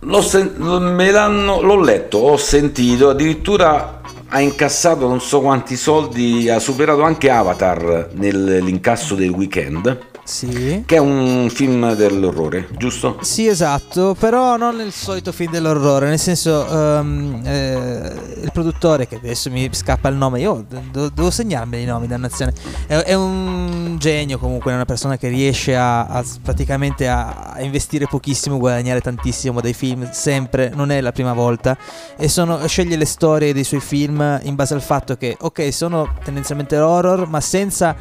L'ho, 0.00 0.20
sen- 0.20 0.54
me 0.58 1.10
l'hanno, 1.10 1.62
l'ho 1.62 1.80
letto, 1.80 2.18
ho 2.18 2.36
sentito, 2.36 3.08
addirittura 3.10 4.00
ha 4.34 4.40
incassato 4.40 5.06
non 5.06 5.20
so 5.20 5.40
quanti 5.40 5.76
soldi, 5.76 6.48
ha 6.48 6.58
superato 6.58 7.02
anche 7.02 7.30
Avatar 7.30 8.08
nell'incasso 8.14 9.14
del 9.14 9.30
weekend, 9.30 9.96
Sì. 10.24 10.82
che 10.86 10.96
è 10.96 10.98
un 10.98 11.48
film 11.50 11.94
dell'orrore, 11.94 12.68
giusto? 12.78 13.18
Sì, 13.20 13.46
esatto, 13.46 14.16
però 14.18 14.56
non 14.56 14.76
nel 14.76 14.90
solito 14.90 15.32
film 15.32 15.52
dell'orrore, 15.52 16.08
nel 16.08 16.18
senso 16.18 16.66
ehm, 16.66 17.42
eh, 17.44 18.12
il 18.42 18.50
produttore, 18.50 19.06
che 19.06 19.16
adesso 19.16 19.50
mi 19.50 19.68
scappa 19.70 20.08
il 20.08 20.16
nome, 20.16 20.40
io 20.40 20.64
do- 20.90 21.10
devo 21.10 21.30
segnarmi 21.30 21.82
i 21.82 21.84
nomi, 21.84 22.06
dannazione, 22.06 22.54
è, 22.86 22.94
è 22.96 23.12
un 23.14 23.96
genio 23.98 24.38
comunque, 24.38 24.72
è 24.72 24.74
una 24.74 24.86
persona 24.86 25.18
che 25.18 25.28
riesce 25.28 25.76
a, 25.76 26.06
a- 26.06 26.24
praticamente 26.42 27.06
a, 27.06 27.52
a 27.52 27.62
investire 27.62 28.06
pochissimo, 28.06 28.56
guadagnare 28.56 29.02
tantissimo 29.02 29.60
dai 29.60 29.74
film, 29.74 30.10
sempre, 30.10 30.72
non 30.74 30.90
è 30.90 31.02
la 31.02 31.12
prima 31.12 31.34
volta, 31.34 31.76
e 32.16 32.28
sono- 32.28 32.66
sceglie 32.66 32.96
le 32.96 33.04
storie 33.04 33.52
dei 33.52 33.64
suoi 33.64 33.80
film 33.80 34.40
in 34.44 34.54
base 34.54 34.72
al 34.72 34.82
fatto 34.82 35.16
che, 35.16 35.36
ok, 35.38 35.70
sono 35.72 36.14
tendenzialmente 36.24 36.78
horror, 36.78 37.28
ma 37.28 37.40
senza 37.42 37.94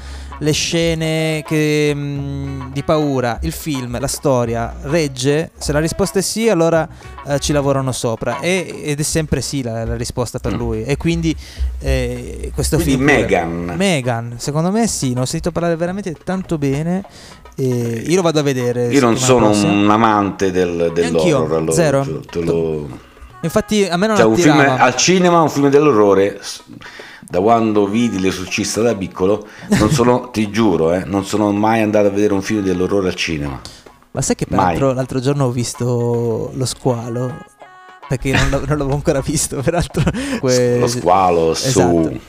le 0.43 0.51
scene 0.51 1.41
che, 1.47 1.93
mh, 1.95 2.71
di 2.73 2.83
paura, 2.83 3.39
il 3.43 3.53
film, 3.53 3.97
la 3.99 4.07
storia 4.07 4.75
regge, 4.81 5.51
se 5.57 5.71
la 5.71 5.79
risposta 5.79 6.19
è 6.19 6.21
sì, 6.21 6.49
allora 6.49 6.87
eh, 7.27 7.39
ci 7.39 7.53
lavorano 7.53 7.91
sopra 7.93 8.39
e- 8.39 8.81
ed 8.83 8.99
è 8.99 9.03
sempre 9.03 9.39
sì 9.41 9.61
la, 9.63 9.85
la 9.85 9.95
risposta 9.95 10.39
per 10.39 10.53
Mm. 10.53 10.57
lui 10.57 10.83
e 10.83 10.97
quindi 10.97 11.35
eh, 11.79 12.51
questo 12.53 12.75
Quindi 12.75 12.93
film 12.95 13.03
Megan. 13.05 13.73
Megan, 13.77 14.35
secondo 14.37 14.69
me 14.71 14.85
sì, 14.87 15.13
ne 15.13 15.21
ho 15.21 15.25
sentito 15.25 15.51
parlare 15.51 15.75
veramente 15.77 16.13
tanto 16.23 16.57
bene 16.57 17.03
e 17.55 18.03
io 18.05 18.15
lo 18.15 18.21
vado 18.21 18.39
a 18.39 18.43
vedere. 18.43 18.87
Io 18.87 18.99
non 18.99 19.17
sono 19.17 19.45
prossima. 19.47 19.71
un 19.71 19.89
amante 19.89 20.51
del, 20.51 20.91
dell'horror, 20.93 21.53
allora 21.57 21.71
zero. 21.73 22.03
te- 22.03 22.19
te 22.39 22.43
lo- 22.43 23.11
Infatti 23.43 23.85
a 23.85 23.95
me 23.97 24.07
non 24.07 24.15
Cioè, 24.15 24.25
un 24.25 24.35
film 24.37 24.59
al 24.59 24.95
cinema, 24.95 25.41
un 25.41 25.49
film 25.49 25.69
dell'orrore, 25.69 26.39
da 27.33 27.41
quando 27.41 27.87
vidi 27.87 28.19
l'esorcista 28.19 28.81
da 28.81 28.93
piccolo, 28.93 29.47
non 29.79 29.89
sono, 29.89 30.29
ti 30.29 30.51
giuro, 30.51 30.93
eh, 30.93 31.03
non 31.03 31.25
sono 31.25 31.51
mai 31.51 31.81
andato 31.81 32.05
a 32.05 32.09
vedere 32.11 32.31
un 32.31 32.43
film 32.43 32.61
dell'orrore 32.61 33.07
al 33.07 33.15
cinema. 33.15 33.59
Ma 34.11 34.21
sai 34.21 34.35
che 34.35 34.45
peraltro 34.45 34.93
l'altro 34.93 35.19
giorno 35.19 35.45
ho 35.45 35.49
visto 35.49 36.51
lo 36.53 36.65
squalo? 36.65 37.33
Perché 38.07 38.33
non, 38.33 38.49
non 38.51 38.77
l'avevo 38.77 38.93
ancora 38.93 39.19
visto, 39.21 39.59
peraltro. 39.63 40.03
Que- 40.39 40.77
Lo 40.77 40.85
squalo 40.85 41.55
su 41.55 41.67
Esatto. 41.69 42.19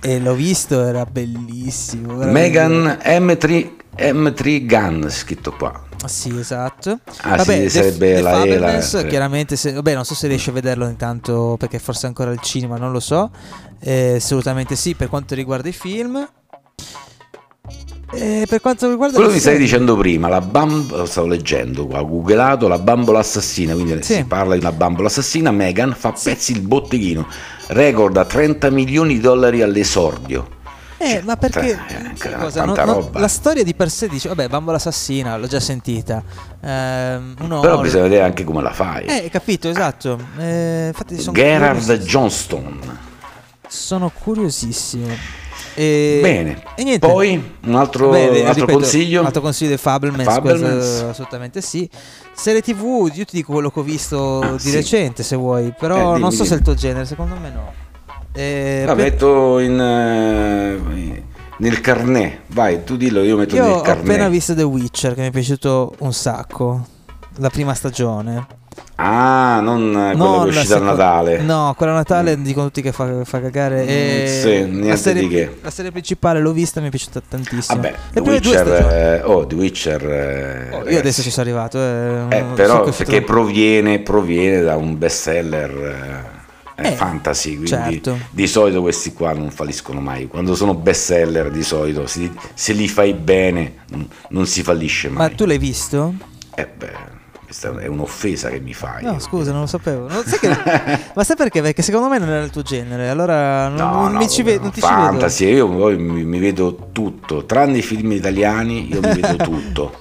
E 0.00 0.18
l'ho 0.18 0.34
visto, 0.34 0.82
era 0.82 1.06
bellissimo. 1.06 2.14
Megan 2.24 2.98
M3, 3.04 3.70
M3 3.96 4.66
Gun, 4.66 5.06
scritto 5.10 5.52
qua. 5.52 5.84
Ah, 6.02 6.08
Sì, 6.08 6.36
esatto. 6.36 6.98
Ah, 7.22 7.36
Vabbè, 7.36 7.54
sì, 7.56 7.62
The- 7.62 7.68
sarebbe 7.70 8.14
The 8.14 8.20
la 8.22 8.30
E, 8.30 8.32
la- 8.32 8.38
Fabelmans, 8.38 8.94
eh. 8.94 9.06
chiaramente, 9.06 9.56
se, 9.56 9.72
vabbè, 9.72 9.94
non 9.94 10.04
so 10.04 10.14
se 10.14 10.26
riesci 10.28 10.50
a 10.50 10.52
vederlo 10.52 10.88
intanto 10.88 11.56
perché 11.58 11.78
forse 11.78 12.04
è 12.04 12.08
ancora 12.08 12.30
al 12.30 12.40
cinema, 12.40 12.76
non 12.76 12.90
lo 12.90 13.00
so. 13.00 13.30
Eh, 13.80 14.14
assolutamente 14.16 14.74
sì, 14.76 14.94
per 14.94 15.08
quanto 15.08 15.34
riguarda 15.34 15.68
i 15.68 15.72
film. 15.72 16.26
E 18.14 18.44
per 18.46 18.60
quanto 18.60 18.90
riguarda 18.90 19.16
Quello 19.16 19.32
mi 19.32 19.38
serie- 19.38 19.58
dicendo 19.58 19.96
prima, 19.96 20.28
la 20.28 20.42
bambola, 20.42 20.98
lo 21.02 21.06
stavo 21.06 21.28
leggendo 21.28 21.86
qua, 21.86 22.00
ho 22.00 22.06
googlato 22.06 22.68
la 22.68 22.78
bambola 22.78 23.20
assassina, 23.20 23.72
quindi 23.72 24.02
Sì. 24.02 24.14
si 24.16 24.24
parla 24.24 24.52
di 24.54 24.60
una 24.60 24.72
bambola 24.72 25.08
assassina, 25.08 25.50
Megan 25.50 25.94
fa 25.96 26.12
pezzi 26.12 26.52
il 26.52 26.60
botteghino, 26.60 27.26
record 27.68 28.16
a 28.18 28.24
30 28.26 28.68
milioni 28.70 29.14
di 29.14 29.20
dollari 29.20 29.62
all'esordio. 29.62 30.60
Eh, 31.02 31.08
Cioè, 31.14 31.22
ma 31.22 31.36
perché 31.36 31.70
eh, 31.70 32.28
eh, 32.28 32.34
cosa? 32.38 32.64
non- 32.64 32.76
roba. 32.76 33.18
la 33.18 33.28
storia 33.28 33.64
di 33.64 33.74
per 33.74 33.90
sé 33.90 34.08
dice, 34.08 34.28
vabbè, 34.28 34.48
bambola 34.48 34.76
assassina, 34.76 35.36
l'ho 35.36 35.46
già 35.48 35.58
sentita. 35.60 36.22
Un 36.60 37.34
Però 37.60 37.80
bisogna 37.80 38.02
vedere 38.04 38.22
anche 38.22 38.44
come 38.44 38.62
la 38.62 38.72
fai. 38.72 39.04
Eh, 39.06 39.28
capito, 39.30 39.68
esatto. 39.68 40.18
Eh, 40.38 40.86
infatti 40.88 41.18
sono 41.18 41.32
Gerard 41.32 41.78
curiosissimo. 41.80 42.06
Johnston. 42.20 42.98
Sono 43.68 44.10
curiosissimo. 44.22 45.08
E, 45.74 46.18
Bene. 46.22 46.62
E. 46.76 46.98
Poi 46.98 47.54
un 47.64 47.74
altro, 47.74 48.10
Beh, 48.10 48.44
altro 48.44 48.66
ripeto, 48.66 48.78
consiglio. 48.78 49.20
Un 49.20 49.26
altro 49.26 49.40
consiglio 49.40 49.70
di 49.70 49.76
Fablemans, 49.78 50.38
questo 50.40 51.08
assolutamente 51.08 51.62
sì. 51.62 51.88
Serie 52.34 52.60
TV, 52.60 53.10
io 53.14 53.24
ti 53.24 53.36
dico 53.36 53.52
quello 53.52 53.70
che 53.70 53.80
ho 53.80 53.82
visto 53.82 54.40
Ah, 54.40 54.50
di 54.52 54.58
sì. 54.58 54.72
recente, 54.74 55.22
se 55.22 55.34
vuoi, 55.36 55.72
però 55.78 55.96
Eh, 55.96 56.04
dimmi, 56.08 56.18
non 56.20 56.32
so 56.32 56.44
se 56.44 56.54
è 56.54 56.56
il 56.56 56.62
dimmi. 56.62 56.64
tuo 56.64 56.74
genere, 56.74 57.06
secondo 57.06 57.36
me 57.40 57.50
no. 57.50 57.72
Eh, 58.34 58.82
La 58.86 58.94
per- 58.94 59.04
metto 59.04 59.58
in, 59.58 59.78
eh, 59.78 61.22
nel 61.58 61.80
carnet. 61.80 62.38
Vai, 62.48 62.82
tu 62.84 62.96
dillo, 62.96 63.22
io 63.22 63.36
metto 63.36 63.54
Io 63.56 63.62
nel 63.62 63.72
ho 63.72 63.80
carnet. 63.82 64.08
appena 64.08 64.28
visto 64.28 64.54
The 64.54 64.62
Witcher, 64.62 65.14
che 65.14 65.20
mi 65.20 65.26
è 65.28 65.30
piaciuto 65.30 65.94
un 65.98 66.12
sacco. 66.12 66.86
La 67.36 67.50
prima 67.50 67.74
stagione. 67.74 68.60
Ah, 68.96 69.60
non 69.62 69.88
eh, 69.90 69.92
quella 69.92 70.12
Non 70.14 70.40
che 70.44 70.44
è 70.44 70.48
uscita 70.58 70.74
a 70.74 70.78
seco- 70.78 70.84
Natale. 70.90 71.38
No, 71.42 71.74
quella 71.76 71.92
a 71.92 71.96
Natale 71.96 72.40
dicono 72.40 72.66
tutti 72.66 72.82
che 72.82 72.92
fa, 72.92 73.24
fa 73.24 73.40
cagare. 73.40 73.84
E 73.86 74.22
Mm, 74.22 74.40
sì, 74.40 74.48
niente 74.64 74.88
la, 74.88 74.96
serie, 74.96 75.22
di 75.22 75.28
che. 75.28 75.58
la 75.62 75.70
serie 75.70 75.90
principale 75.90 76.40
l'ho 76.40 76.52
vista 76.52 76.78
e 76.78 76.82
mi 76.82 76.88
è 76.88 76.90
piaciuta 76.90 77.20
tantissimo. 77.28 77.80
Vabbè, 77.80 77.94
The 78.12 78.20
Witcher, 78.20 78.68
eh, 78.68 79.22
oh, 79.24 79.46
The 79.46 79.54
Witcher. 79.54 80.10
eh, 80.10 80.68
Oh, 80.76 80.88
io 80.88 80.98
adesso 80.98 81.20
ci 81.22 81.30
sono 81.30 81.42
arrivato. 81.46 81.78
Eh, 81.78 82.24
Eh, 82.30 82.38
so 82.48 82.54
però 82.54 82.82
perché 82.84 83.22
proviene, 83.22 83.98
proviene 84.00 84.60
da 84.62 84.76
un 84.76 84.96
bestseller 84.96 85.70
eh, 85.70 86.31
Eh, 86.88 86.92
fantasy, 86.92 87.50
quindi 87.52 87.66
certo. 87.68 88.18
di 88.30 88.46
solito 88.46 88.80
questi 88.80 89.12
qua 89.12 89.32
non 89.32 89.50
falliscono 89.50 90.00
mai. 90.00 90.26
Quando 90.26 90.54
sono 90.54 90.74
bestseller 90.74 91.50
di 91.50 91.62
solito 91.62 92.06
si- 92.06 92.30
se 92.54 92.72
li 92.72 92.88
fai 92.88 93.12
bene 93.14 93.74
non, 93.88 94.08
non 94.30 94.46
si 94.46 94.62
fallisce 94.62 95.08
Ma 95.08 95.20
mai. 95.26 95.34
tu 95.34 95.44
l'hai 95.44 95.58
visto? 95.58 96.14
Eh, 96.54 96.66
beh, 96.76 96.92
questa 97.44 97.78
è 97.78 97.86
un'offesa 97.86 98.48
che 98.50 98.60
mi 98.60 98.72
fai. 98.74 99.04
No, 99.04 99.18
scusa, 99.18 99.52
non 99.52 99.60
lo 99.62 99.66
sapevo. 99.66 100.08
Non 100.08 100.22
sai 100.24 100.38
che- 100.38 100.48
Ma 101.14 101.24
sai 101.24 101.36
perché? 101.36 101.60
Perché 101.62 101.82
secondo 101.82 102.08
me 102.08 102.18
non 102.18 102.28
era 102.28 102.42
il 102.44 102.50
tuo 102.50 102.62
genere. 102.62 103.08
Allora 103.08 103.68
non, 103.68 103.76
No, 103.76 103.90
non 104.02 104.12
no, 104.12 104.18
mi 104.18 104.28
ci 104.28 104.42
ve- 104.42 104.58
non 104.58 104.70
ti 104.70 104.80
ci 104.80 104.86
vedo. 104.88 105.00
fantasy, 105.02 105.46
io 105.46 105.68
mi, 105.68 106.24
mi 106.24 106.38
vedo 106.38 106.88
tutto, 106.92 107.44
tranne 107.46 107.78
i 107.78 107.82
film 107.82 108.12
italiani, 108.12 108.88
io 108.92 109.00
mi 109.00 109.20
vedo 109.20 109.36
tutto. 109.44 110.00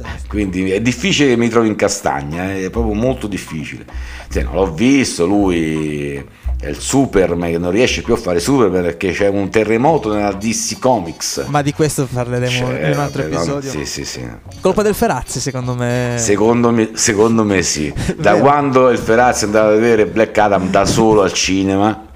Fantastico. 0.00 0.28
Quindi 0.28 0.70
è 0.70 0.80
difficile 0.80 1.30
che 1.30 1.36
mi 1.36 1.48
trovi 1.48 1.68
in 1.68 1.76
castagna, 1.76 2.52
eh, 2.52 2.66
è 2.66 2.70
proprio 2.70 2.94
molto 2.94 3.26
difficile. 3.26 3.84
Sì, 4.28 4.42
no, 4.42 4.54
l'ho 4.54 4.72
visto, 4.72 5.26
lui 5.26 6.24
è 6.60 6.68
il 6.68 6.78
Superman 6.78 7.50
che 7.50 7.58
non 7.58 7.70
riesce 7.70 8.02
più 8.02 8.12
a 8.14 8.16
fare 8.16 8.38
Superman 8.38 8.82
perché 8.82 9.12
c'è 9.12 9.28
un 9.28 9.48
terremoto 9.50 10.12
nella 10.12 10.32
DC 10.32 10.78
Comics. 10.78 11.44
Ma 11.48 11.62
di 11.62 11.72
questo 11.72 12.06
parleremo 12.10 12.50
Cioè, 12.50 12.86
in 12.86 12.92
un 12.92 12.98
altro 12.98 13.22
vabbè, 13.22 13.34
no, 13.34 13.40
episodio. 13.40 13.70
Sì, 13.70 13.84
sì, 13.84 14.04
sì. 14.04 14.28
Colpa 14.60 14.82
del 14.82 14.94
Ferazzi, 14.94 15.40
secondo 15.40 15.74
me. 15.74 16.16
Secondo 16.18 16.70
me, 16.70 16.90
secondo 16.94 17.44
me 17.44 17.62
sì. 17.62 17.92
Da 18.16 18.34
quando 18.34 18.90
il 18.90 18.98
Ferazzi 18.98 19.44
è 19.44 19.46
andato 19.46 19.68
a 19.68 19.74
vedere 19.74 20.06
Black 20.06 20.36
Adam 20.36 20.70
da 20.70 20.84
solo 20.84 21.22
al 21.22 21.32
cinema, 21.32 22.06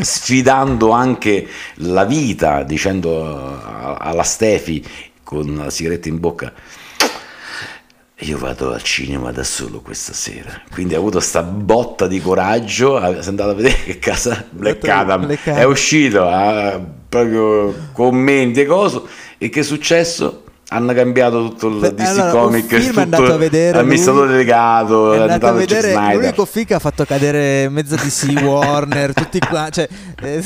sfidando 0.00 0.90
anche 0.90 1.46
la 1.76 2.04
vita, 2.04 2.62
dicendo 2.62 3.60
alla 3.98 4.22
Stefi 4.22 4.84
con 5.22 5.54
la 5.56 5.70
sigaretta 5.70 6.08
in 6.08 6.20
bocca. 6.20 6.52
Io 8.20 8.38
vado 8.38 8.72
al 8.72 8.82
cinema 8.82 9.30
da 9.30 9.44
solo 9.44 9.80
questa 9.82 10.14
sera. 10.14 10.62
Quindi 10.72 10.94
ha 10.94 10.98
avuto 10.98 11.20
sta 11.20 11.42
botta 11.42 12.06
di 12.06 12.18
coraggio. 12.20 12.96
ha- 12.96 13.20
Si 13.20 13.26
è 13.26 13.28
andato 13.28 13.50
a 13.50 13.54
vedere 13.54 13.76
che 13.84 13.98
casa 13.98 14.42
Black 14.50 14.78
Black 14.78 14.88
Adam 14.98 15.24
Adam. 15.24 15.38
è 15.56 15.64
uscito. 15.64 16.26
Ha 16.26 16.80
proprio 17.08 17.74
commenti 17.92 18.60
e 18.60 18.64
cose. 18.66 19.02
E 19.36 19.50
che 19.50 19.60
è 19.60 19.62
successo? 19.62 20.44
Hanno 20.68 20.92
cambiato 20.94 21.48
tutto 21.48 21.68
il 21.68 21.94
DC 21.94 22.00
allora, 22.08 22.30
Comic, 22.32 22.74
film 22.76 22.98
è 22.98 23.02
andato 23.02 23.32
a 23.32 23.36
vedere 23.36 23.76
l'amministratore 23.76 24.30
delegato, 24.32 25.12
È 25.12 25.18
andato 25.20 25.46
a 25.46 25.52
vedere 25.52 25.92
Snyder. 25.92 26.16
l'unico 26.16 26.44
film 26.44 26.64
che 26.64 26.74
ha 26.74 26.78
fatto 26.80 27.04
cadere 27.04 27.68
mezza 27.68 27.94
DC 27.94 28.32
Warner, 28.42 29.12
tutti 29.14 29.38
qua, 29.38 29.68
cioè, 29.70 29.86
eh, 30.22 30.42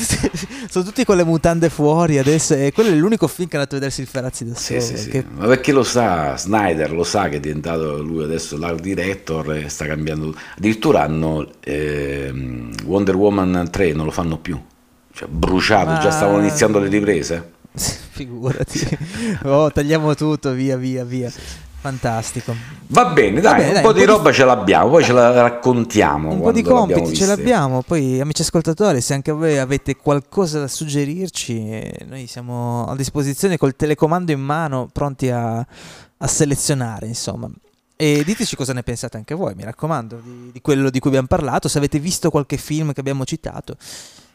sono 0.69 0.85
tutti 0.85 1.03
con 1.05 1.15
le 1.15 1.23
mutande 1.23 1.69
fuori 1.71 2.19
adesso 2.19 2.53
e 2.53 2.71
quello 2.71 2.91
è 2.91 2.93
l'unico 2.93 3.25
film 3.27 3.47
che 3.47 3.55
è 3.55 3.57
andato 3.57 3.75
a 3.77 3.79
vedersi 3.79 4.01
il 4.01 4.07
Ferazzi 4.07 4.45
da 4.45 4.53
Sì, 4.53 4.79
solo. 4.79 4.95
sì, 4.95 5.03
sì. 5.03 5.09
che- 5.09 5.25
Ma 5.27 5.47
perché 5.47 5.71
lo 5.71 5.81
sa, 5.81 6.37
Snyder 6.37 6.91
lo 6.93 7.03
sa 7.03 7.27
che 7.27 7.37
è 7.37 7.39
diventato 7.39 7.99
lui 8.03 8.23
adesso 8.23 8.59
l'art 8.59 8.79
director 8.79 9.53
e 9.55 9.69
sta 9.69 9.87
cambiando. 9.87 10.35
Addirittura 10.55 11.01
hanno 11.01 11.47
ehm, 11.61 12.69
Wonder 12.85 13.15
Woman 13.15 13.69
3, 13.71 13.93
non 13.93 14.05
lo 14.05 14.11
fanno 14.11 14.37
più. 14.37 14.55
Cioè, 15.13 15.27
bruciato, 15.27 15.89
Ma- 15.93 15.97
già 15.99 16.11
stavano 16.11 16.37
iniziando 16.41 16.77
le 16.77 16.89
riprese. 16.89 17.53
Figurati, 18.25 18.97
oh, 19.45 19.71
tagliamo 19.71 20.13
tutto, 20.15 20.51
via, 20.51 20.77
via, 20.77 21.03
via. 21.03 21.31
Fantastico. 21.81 22.53
Va 22.87 23.05
bene, 23.07 23.41
dai, 23.41 23.53
Vabbè, 23.53 23.67
un 23.67 23.73
dai, 23.73 23.81
po' 23.81 23.87
un 23.87 23.93
di 23.95 23.99
po' 24.01 24.05
di- 24.05 24.11
roba 24.11 24.31
ce 24.31 24.45
l'abbiamo, 24.45 24.89
poi 24.89 25.03
ce 25.03 25.13
la 25.13 25.31
raccontiamo. 25.41 26.29
Un 26.31 26.41
po' 26.41 26.51
di 26.51 26.61
compiti 26.61 27.15
ce 27.15 27.25
l'abbiamo, 27.25 27.81
poi 27.81 28.19
amici 28.21 28.43
ascoltatori, 28.43 29.01
se 29.01 29.15
anche 29.15 29.31
voi 29.31 29.57
avete 29.57 29.95
qualcosa 29.95 30.59
da 30.59 30.67
suggerirci, 30.67 31.57
eh, 31.71 32.05
noi 32.07 32.27
siamo 32.27 32.85
a 32.85 32.95
disposizione 32.95 33.57
col 33.57 33.75
telecomando 33.75 34.31
in 34.31 34.41
mano, 34.41 34.89
pronti 34.93 35.29
a, 35.31 35.57
a 35.57 36.27
selezionare, 36.27 37.07
insomma. 37.07 37.49
E 37.95 38.23
diteci 38.23 38.55
cosa 38.55 38.73
ne 38.73 38.83
pensate 38.83 39.17
anche 39.17 39.33
voi, 39.33 39.55
mi 39.55 39.63
raccomando, 39.63 40.21
di, 40.23 40.49
di 40.53 40.61
quello 40.61 40.91
di 40.91 40.99
cui 40.99 41.09
abbiamo 41.09 41.27
parlato, 41.27 41.67
se 41.67 41.79
avete 41.79 41.97
visto 41.97 42.29
qualche 42.29 42.57
film 42.57 42.93
che 42.93 42.99
abbiamo 42.99 43.25
citato. 43.25 43.75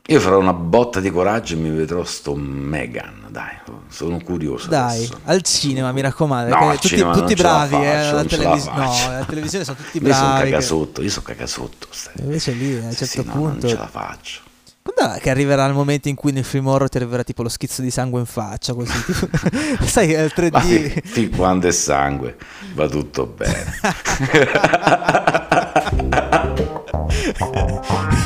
Io 0.09 0.21
farò 0.21 0.38
una 0.38 0.53
botta 0.53 1.01
di 1.01 1.11
coraggio 1.11 1.55
e 1.55 1.57
mi 1.57 1.69
vedrò 1.71 2.05
sto 2.05 2.37
Megan, 2.37 3.25
dai, 3.29 3.57
sono 3.88 4.21
curioso. 4.23 4.69
Dai, 4.69 4.99
adesso. 4.99 5.19
al 5.25 5.42
cinema, 5.42 5.90
mi 5.90 6.01
raccomando, 6.01 6.55
No, 6.57 6.71
tutti, 6.75 6.87
cinema 6.88 7.12
tutti 7.12 7.35
bravi, 7.35 7.75
eh, 7.75 7.79
faccio, 7.79 8.11
alla 8.11 8.12
non 8.12 8.29
ce 8.29 8.37
la 8.37 8.42
televis- 8.45 8.66
no, 8.69 8.92
alla 9.09 9.25
televisione 9.25 9.64
sono 9.64 9.77
tutti 9.77 9.99
Io 10.05 10.14
sono 10.14 10.29
bravi. 10.29 10.51
cagasotto, 10.51 11.03
io 11.03 11.11
sono 11.11 11.25
cagasotto. 11.27 11.88
stai. 11.90 12.12
Invece 12.19 12.53
lì, 12.53 12.77
a 12.77 12.83
un 12.85 12.90
Sì, 12.92 12.97
certo 12.99 13.21
sì, 13.21 13.27
no, 13.27 13.33
punto... 13.33 13.66
non 13.66 13.69
ce 13.69 13.77
la 13.77 13.88
faccio. 13.88 14.40
Quando 14.83 15.14
è 15.16 15.21
che 15.21 15.31
arriverà 15.31 15.66
il 15.66 15.75
momento 15.75 16.07
in 16.09 16.14
cui 16.14 16.31
nel 16.31 16.45
film 16.45 16.69
horror 16.69 16.88
ti 16.88 16.99
arriverà 16.99 17.25
tipo 17.25 17.42
lo 17.42 17.49
schizzo 17.49 17.83
di 17.83 17.90
sangue 17.90 18.21
in 18.21 18.27
faccia, 18.27 18.75
così, 18.75 18.92
tipo, 19.05 19.29
sai, 19.85 20.12
è 20.12 20.21
il 20.23 20.33
Ma 20.53 20.61
3D. 20.61 20.62
fin, 20.62 21.01
fin 21.03 21.31
quando 21.31 21.66
è 21.66 21.73
sangue 21.73 22.37
va 22.75 22.87
tutto 22.88 23.27
bene. 23.27 23.75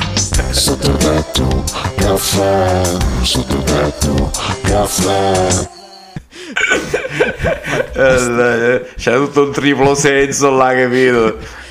Sotto 0.51 0.91
tetto, 0.97 1.63
caffè, 1.95 2.81
sotto 3.23 3.57
tetto, 3.63 4.31
caffè. 4.63 5.69
Eh, 7.93 8.85
C'è 8.97 9.15
tutto 9.15 9.43
un 9.43 9.51
triplo 9.51 9.95
senso 9.95 10.51
là, 10.51 10.73
capito? 10.73 11.37